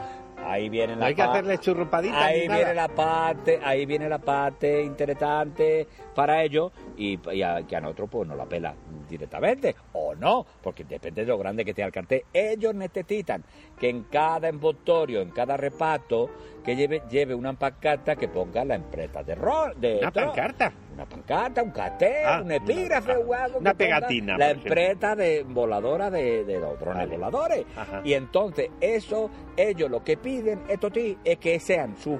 Ahí 0.46 0.70
viene 0.70 0.96
la 0.96 1.08
hay 1.08 1.16
que 1.16 1.22
hacerle 1.22 1.58
churrupadita 1.58 2.26
Ahí 2.26 2.48
nada. 2.48 2.58
viene 2.58 2.74
la 2.74 2.88
parte, 2.88 3.60
ahí 3.64 3.86
viene 3.86 4.10
la 4.10 4.20
parte 4.20 4.82
interesante 4.84 5.88
para 6.16 6.44
ellos 6.44 6.72
y, 6.98 7.20
y 7.32 7.42
a, 7.42 7.66
que 7.68 7.76
a 7.76 7.82
nosotros 7.82 8.10
pues 8.12 8.28
nos 8.28 8.38
la 8.38 8.46
pela 8.46 8.74
directamente 9.08 9.76
o 9.94 10.16
no, 10.16 10.46
porque 10.62 10.84
depende 10.84 11.22
de 11.22 11.28
lo 11.28 11.38
grande 11.38 11.66
que 11.66 11.74
sea 11.74 11.86
el 11.86 11.92
cartel. 11.92 12.24
Ellos 12.34 12.74
necesitan 12.76 13.44
que 13.80 13.90
en 13.90 14.04
cada 14.04 14.48
envoltorio, 14.48 15.22
en 15.22 15.32
cada 15.32 15.58
reparto, 15.58 16.30
que 16.64 16.76
lleve, 16.76 17.02
lleve 17.10 17.34
una 17.36 17.54
pancarta 17.54 18.16
que 18.16 18.28
ponga 18.28 18.64
la 18.66 18.76
empresa 18.76 19.24
de 19.24 19.36
rol. 19.36 19.74
De 19.80 20.00
¿Una 20.00 20.12
pancarta? 20.12 20.72
Una 20.94 21.06
pancarta, 21.06 21.64
un 21.64 21.72
cartel, 21.72 22.26
Ah, 22.26 22.42
un 22.44 22.52
epígrafe 22.52 23.18
una- 23.18 23.20
o 23.28 23.34
algo. 23.34 23.60
una 23.60 23.74
ponga 23.74 23.78
pegatina, 24.00 24.38
La 24.38 24.50
empresa 24.52 25.16
de 25.16 25.44
voladora 25.48 26.10
de, 26.12 26.44
de 26.44 26.60
los 26.60 26.80
drones 26.80 26.98
Vale. 26.98 27.16
voladores. 27.18 27.66
Ajá. 27.78 28.02
Y 28.04 28.14
entonces, 28.14 28.70
eso, 28.82 29.30
ellos 29.58 29.90
lo 29.90 30.04
que 30.04 30.18
piden, 30.18 30.62
esto 30.68 30.90
sí, 30.94 31.18
es 31.24 31.38
que 31.38 31.60
sean 31.60 31.96
sus, 31.98 32.20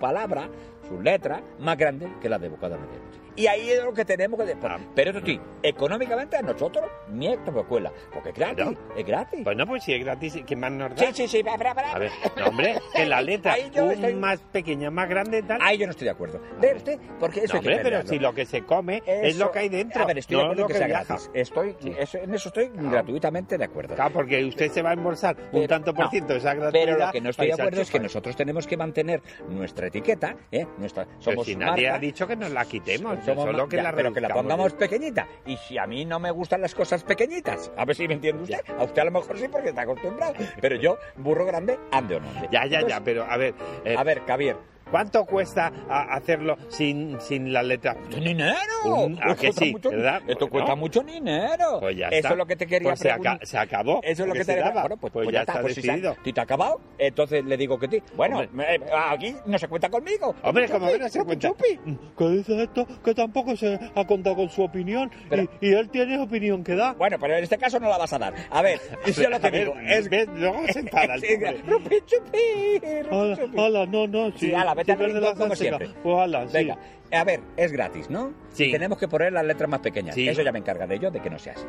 palabras, 0.00 0.48
sus 0.88 1.00
letras, 1.02 1.42
más 1.60 1.76
grandes 1.76 2.08
que 2.20 2.28
las 2.28 2.40
de 2.40 2.48
Bocada 2.48 2.76
Media. 2.76 2.98
Y 3.36 3.46
ahí 3.46 3.70
es 3.70 3.84
lo 3.84 3.92
que 3.92 4.04
tenemos 4.04 4.42
que... 4.42 4.56
Ah. 4.62 4.78
Pero 4.94 5.10
eso 5.10 5.20
sí, 5.24 5.38
económicamente 5.62 6.36
a 6.36 6.42
nosotros, 6.42 6.84
ni 7.10 7.28
esta 7.28 7.50
escuela, 7.50 7.92
porque 8.12 8.30
es 8.30 8.34
gratis, 8.34 8.78
es 8.96 9.06
gratis. 9.06 9.44
Bueno, 9.44 9.66
pues 9.66 9.84
si 9.84 9.92
es 9.94 10.04
gratis, 10.04 10.38
¿qué 10.46 10.56
más 10.56 10.72
nos 10.72 10.90
da? 10.90 10.96
sí, 10.96 11.06
sí, 11.12 11.28
sí, 11.28 11.38
espera, 11.46 11.70
espera. 11.70 11.92
A 11.92 11.98
ver, 11.98 12.10
no, 12.38 12.46
hombre, 12.46 12.78
que 12.94 13.06
la 13.06 13.20
letra, 13.22 13.52
Ahí 13.52 13.70
yo 13.74 13.84
un 13.84 13.90
estoy- 13.92 14.14
más 14.14 14.40
pequeña, 14.52 14.90
más 14.90 15.08
grande, 15.08 15.42
tal. 15.42 15.58
Ahí 15.60 15.76
yo 15.78 15.86
no 15.86 15.90
estoy 15.90 16.06
de 16.06 16.10
acuerdo. 16.12 16.40
¿Ve 16.60 16.74
usted? 16.76 16.98
Porque 17.20 17.40
eso 17.40 17.54
no, 17.54 17.58
hombre, 17.60 17.80
pero 17.82 18.02
si 18.06 18.18
lo 18.18 18.32
que 18.34 18.46
se 18.46 18.62
come 18.64 19.02
es 19.06 19.36
lo 19.36 19.50
que 19.50 19.58
hay 19.60 19.68
dentro. 19.68 20.02
A 20.02 20.06
ver, 20.06 20.18
estoy 20.18 20.36
no 20.36 20.40
de 20.40 20.44
acuerdo 20.46 20.62
lo 20.62 20.66
que, 20.68 20.72
que 20.72 20.78
sea 20.78 20.88
gratis. 20.88 21.30
Estoy, 21.34 21.76
eso- 21.98 22.18
en 22.18 22.34
eso 22.34 22.48
estoy 22.48 22.70
gratuitamente 22.72 23.58
de 23.58 23.64
acuerdo. 23.64 23.94
Claro, 23.94 24.12
porque 24.14 24.44
usted 24.44 24.70
se 24.70 24.82
va 24.82 24.90
a 24.90 24.92
embolsar 24.94 25.36
un 25.36 25.50
Pero- 25.52 25.68
tanto 25.68 25.92
por 25.94 26.06
no, 26.06 26.10
ciento 26.10 26.32
de 26.32 26.38
esa 26.38 26.54
gratuidad. 26.54 26.84
Pero 26.86 26.98
lo 27.06 27.12
que 27.12 27.20
no 27.20 27.30
estoy 27.30 27.46
de 27.48 27.52
para 27.52 27.62
acuerdo 27.64 27.82
es 27.82 27.90
que 27.90 28.00
nosotros 28.00 28.34
tenemos 28.36 28.66
que 28.66 28.76
mantener 28.76 29.22
nuestra 29.48 29.88
etiqueta, 29.88 30.36
¿eh? 30.50 30.66
Nuestra, 30.78 31.04
Pero 31.04 31.20
somos 31.20 31.46
si 31.46 31.54
nadie 31.56 31.84
marca, 31.84 31.96
ha 31.96 31.98
dicho 31.98 32.26
que 32.26 32.36
nos 32.36 32.50
la 32.50 32.64
quitemos, 32.64 33.18
somos 33.26 33.44
solo 33.44 33.58
ma- 33.64 33.68
que 33.68 33.76
ya, 33.76 33.82
la 33.82 33.92
pero 33.92 34.12
que 34.12 34.20
la 34.20 34.28
pongamos 34.28 34.72
pequeñita. 34.74 35.26
Y 35.46 35.56
si 35.56 35.78
a 35.78 35.86
mí 35.86 36.04
no 36.04 36.18
me 36.18 36.30
gustan 36.30 36.60
las 36.60 36.74
cosas 36.74 37.04
pequeñitas, 37.04 37.70
a 37.76 37.84
ver 37.84 37.94
si 37.96 38.06
me 38.08 38.14
entiende 38.14 38.42
usted. 38.44 38.60
A 38.78 38.84
usted 38.84 39.02
a 39.02 39.04
lo 39.06 39.10
mejor 39.10 39.38
sí 39.38 39.48
porque 39.48 39.68
está 39.70 39.82
acostumbrado. 39.82 40.34
Pero 40.60 40.76
yo, 40.76 40.98
burro 41.16 41.44
grande, 41.44 41.78
ande 41.92 42.16
o 42.16 42.20
no. 42.20 42.28
Ya, 42.50 42.66
ya, 42.66 42.86
ya, 42.86 43.00
pero 43.00 43.24
a 43.24 43.36
ver, 43.36 43.54
eh, 43.84 43.94
A 43.96 44.02
ver, 44.04 44.22
Javier. 44.26 44.56
¿Cuánto 44.90 45.24
cuesta 45.24 45.72
hacerlo 45.88 46.56
sin, 46.68 47.20
sin 47.20 47.52
las 47.52 47.64
letras? 47.64 47.96
¡Esto 48.04 48.18
es 48.18 48.24
dinero! 48.24 48.56
Un- 48.84 49.18
¿a 49.22 49.34
que 49.34 49.46
cuesta 49.48 49.64
sí, 49.64 49.72
mucho- 49.72 49.90
verdad? 49.90 50.22
Esto 50.26 50.48
cuesta 50.48 50.70
no. 50.70 50.76
mucho 50.76 51.00
dinero. 51.02 51.80
Pues 51.80 51.96
ya 51.96 52.06
Eso 52.08 52.16
está. 52.16 52.28
es 52.30 52.36
lo 52.36 52.46
que 52.46 52.56
te 52.56 52.66
quería 52.66 52.88
Pues 52.90 53.00
se, 53.00 53.10
aca- 53.10 53.20
preguntar. 53.20 53.46
se 53.46 53.58
acabó. 53.58 54.00
Eso 54.02 54.22
es 54.22 54.28
lo 54.28 54.34
que, 54.34 54.44
te 54.44 54.56
daba. 54.56 54.80
Bueno, 54.82 54.96
pues, 54.96 55.12
pues, 55.12 55.24
pues 55.26 55.34
ya 55.34 55.40
está, 55.40 55.52
está 55.52 55.62
pues 55.62 55.74
si 55.74 55.82
decidido. 55.82 56.16
te 56.22 56.40
ha 56.40 56.42
acabado, 56.42 56.80
entonces 56.98 57.44
le 57.44 57.56
digo 57.56 57.78
que 57.78 57.88
sí. 57.88 58.02
Bueno, 58.16 58.38
Hombre. 58.40 58.74
eh, 58.76 58.80
aquí 59.08 59.36
no 59.46 59.58
se 59.58 59.68
cuenta 59.68 59.88
conmigo. 59.88 60.34
Hombre, 60.42 60.68
como 60.68 60.86
que 60.88 60.98
no 60.98 61.08
se 61.08 61.24
cuenta. 61.24 61.48
chupi. 61.48 61.78
¿Qué 62.16 62.28
dice 62.30 62.62
esto? 62.62 62.86
Que 63.04 63.14
tampoco 63.14 63.56
se 63.56 63.78
ha 63.94 64.06
contado 64.06 64.36
con 64.36 64.48
su 64.50 64.62
opinión. 64.62 65.10
Pero- 65.28 65.42
y, 65.60 65.68
y 65.68 65.72
él 65.74 65.88
tiene 65.90 66.18
opinión 66.20 66.62
que 66.62 66.74
da. 66.76 66.92
Bueno, 66.92 67.16
pero 67.20 67.36
en 67.36 67.42
este 67.44 67.58
caso 67.58 67.80
no 67.80 67.88
la 67.88 67.98
vas 67.98 68.12
a 68.12 68.18
dar. 68.18 68.34
A 68.50 68.62
ver, 68.62 68.80
yo 69.16 69.28
lo 69.30 69.40
que 69.40 69.50
digo 69.50 69.74
es... 69.86 70.08
Luego 70.28 70.60
se 70.68 70.78
enfada 70.80 71.14
el. 71.16 71.62
Rupi, 71.66 71.96
chupi, 72.06 72.38
ala, 73.58 73.86
no, 73.86 74.06
no. 74.06 74.30
Sí, 74.36 74.52
ala, 74.54 74.74
vete 74.76 74.92
al 74.92 74.98
rincón 74.98 75.36
como 75.36 75.54
siempre. 75.56 75.88
Pues 76.02 76.16
ala, 76.18 76.46
sí. 76.46 76.52
Venga, 76.54 76.78
a 77.12 77.24
ver, 77.24 77.40
es 77.56 77.72
gratis, 77.72 78.10
¿no? 78.10 78.32
Sí. 78.50 78.70
Tenemos 78.70 78.98
que 78.98 79.08
poner 79.08 79.32
las 79.32 79.44
letras 79.44 79.68
más 79.68 79.80
pequeñas. 79.80 80.14
Sí. 80.14 80.28
Eso 80.28 80.42
ya 80.42 80.52
me 80.52 80.58
encarga 80.58 80.86
de 80.86 80.94
ello, 80.96 81.10
de 81.10 81.20
que 81.20 81.30
no 81.30 81.38
sea 81.38 81.54
así. 81.54 81.64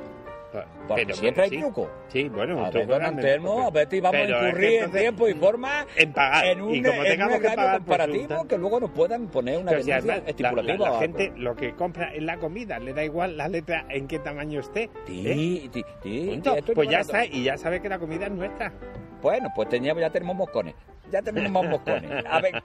Porque 0.88 1.04
Pero 1.06 1.16
siempre 1.16 1.44
hay 1.44 1.50
sí. 1.52 1.58
truco. 1.60 1.92
Sí, 2.08 2.30
bueno, 2.30 2.56
un 2.56 2.62
A 2.62 2.70
ver, 2.72 2.72
truco 2.72 2.88
don 2.94 3.02
porque- 3.14 3.20
a 3.20 3.70
ver, 3.70 3.86
te 3.90 4.02
vamos 4.02 4.20
pero 4.22 4.36
a 4.38 4.40
es 4.40 4.44
que 4.44 4.48
incurrir 4.50 4.82
en 4.84 4.92
tiempo 4.92 5.28
y 5.28 5.34
forma 5.36 5.86
en 5.96 6.14
pagar. 6.14 6.46
en 6.48 6.62
un, 6.62 6.74
y 6.74 6.82
como 6.82 7.04
en 7.04 7.22
un 7.22 7.30
que 7.30 7.40
pagar, 7.50 7.56
pues, 7.56 7.78
comparativo 7.78 8.48
que 8.48 8.58
luego 8.58 8.80
nos 8.80 8.90
puedan 8.92 9.28
poner 9.28 9.60
una 9.60 9.72
si 9.72 9.76
denuncia 9.92 10.02
la, 10.02 10.16
estipulativa. 10.30 10.86
la- 10.86 10.92
la 10.94 11.00
gente 11.00 11.34
lo 11.36 11.56
que 11.56 11.74
compra 11.76 12.12
es 12.16 12.24
la 12.24 12.38
comida, 12.38 12.80
le 12.80 12.94
da 12.94 13.04
igual 13.04 13.38
la 13.38 13.48
letra 13.50 13.86
en 13.90 14.08
qué 14.08 14.18
tamaño 14.20 14.62
esté. 14.62 14.84
¿eh? 14.84 14.90
Sí, 15.06 15.70
sí, 15.74 15.84
sí, 16.02 16.42
Pues 16.74 16.90
ya 16.90 17.02
está, 17.02 17.26
y 17.26 17.44
ya 17.44 17.58
sabe 17.58 17.80
que 17.82 17.90
la 17.90 18.00
comida 18.00 18.26
es 18.26 18.32
nuestra. 18.32 18.72
Bueno, 19.22 19.50
pues 19.54 19.68
teníamos, 19.70 20.02
ya 20.02 20.10
tenemos 20.10 20.36
moscones. 20.38 20.74
Ya 21.12 21.22
tenemos 21.22 21.66
moscones. 21.66 22.12
A 22.30 22.42
ver, 22.42 22.62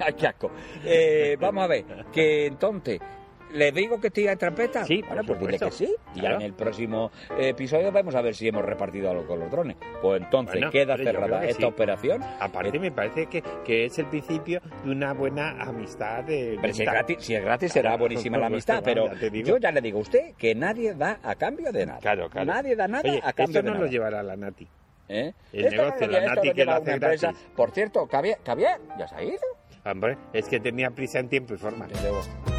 ¡ay, 0.00 0.12
qué 0.14 0.26
asco! 0.26 0.50
Eh, 0.84 1.36
vamos 1.40 1.64
a 1.64 1.66
ver, 1.66 1.84
que 2.12 2.46
entonces, 2.46 3.00
¿le 3.52 3.72
digo 3.72 3.98
que 4.00 4.10
tira 4.10 4.36
trampeta? 4.36 4.84
Sí, 4.84 5.02
bueno, 5.06 5.22
pues 5.26 5.40
dile 5.40 5.58
que 5.58 5.70
sí. 5.70 5.94
Y 6.14 6.20
ya 6.20 6.32
en 6.32 6.42
el 6.42 6.52
próximo 6.52 7.10
episodio 7.38 7.90
vamos 7.90 8.14
a 8.14 8.20
ver 8.20 8.34
si 8.34 8.48
hemos 8.48 8.62
repartido 8.64 9.10
algo 9.10 9.26
con 9.26 9.40
los 9.40 9.50
drones. 9.50 9.76
Pues 10.02 10.20
entonces 10.22 10.56
Bueno, 10.56 10.70
queda 10.70 10.96
cerrada 10.98 11.44
esta 11.44 11.60
sí. 11.60 11.64
operación. 11.64 12.22
Aparte, 12.40 12.78
me 12.78 12.90
parece 12.92 13.26
que, 13.26 13.42
que 13.64 13.86
es 13.86 13.98
el 13.98 14.06
principio 14.06 14.60
de 14.84 14.90
una 14.90 15.14
buena 15.14 15.50
amistad 15.62 16.24
de. 16.24 16.58
Pero 16.60 16.74
si 16.74 16.82
es 16.82 16.90
gratis, 16.90 17.16
si 17.20 17.34
es 17.34 17.42
gratis 17.42 17.72
será 17.72 17.96
buenísima 17.96 18.36
la 18.36 18.46
amistad, 18.48 18.82
pero 18.84 19.06
yo 19.14 19.56
ya 19.56 19.72
le 19.72 19.80
digo 19.80 19.98
a 19.98 20.02
usted 20.02 20.34
que 20.36 20.54
nadie 20.54 20.92
da 20.94 21.18
a 21.22 21.34
cambio 21.34 21.72
de 21.72 21.86
nada. 21.86 21.98
Claro, 22.00 22.28
claro. 22.28 22.46
Nadie 22.46 22.76
da 22.76 22.86
nada 22.88 23.08
Oye, 23.08 23.20
a 23.24 23.32
cambio 23.32 23.58
esto 23.58 23.62
de 23.62 23.62
no 23.68 23.72
nada. 23.74 23.84
lo 23.86 23.90
llevará 23.90 24.22
la 24.22 24.36
Nati. 24.36 24.68
¿Eh? 25.08 25.32
el 25.52 25.64
Esto 25.66 25.76
no 25.76 25.82
negocio, 25.84 26.06
la 26.08 26.34
Nati 26.34 26.52
que 26.52 26.64
lo 26.64 26.72
hace 26.72 26.92
empresa. 26.92 27.26
gratis. 27.28 27.48
Por 27.56 27.70
cierto, 27.70 28.06
Javier, 28.06 28.38
Javier, 28.44 28.80
¿ya 28.98 29.08
se 29.08 29.14
ha 29.14 29.22
ido? 29.22 29.38
Hombre, 29.84 30.18
es 30.32 30.48
que 30.48 30.60
tenía 30.60 30.90
prisa 30.90 31.18
en 31.18 31.28
tiempo 31.28 31.54
y 31.54 31.56
forma. 31.56 31.86
Desde 31.86 32.02
luego. 32.10 32.57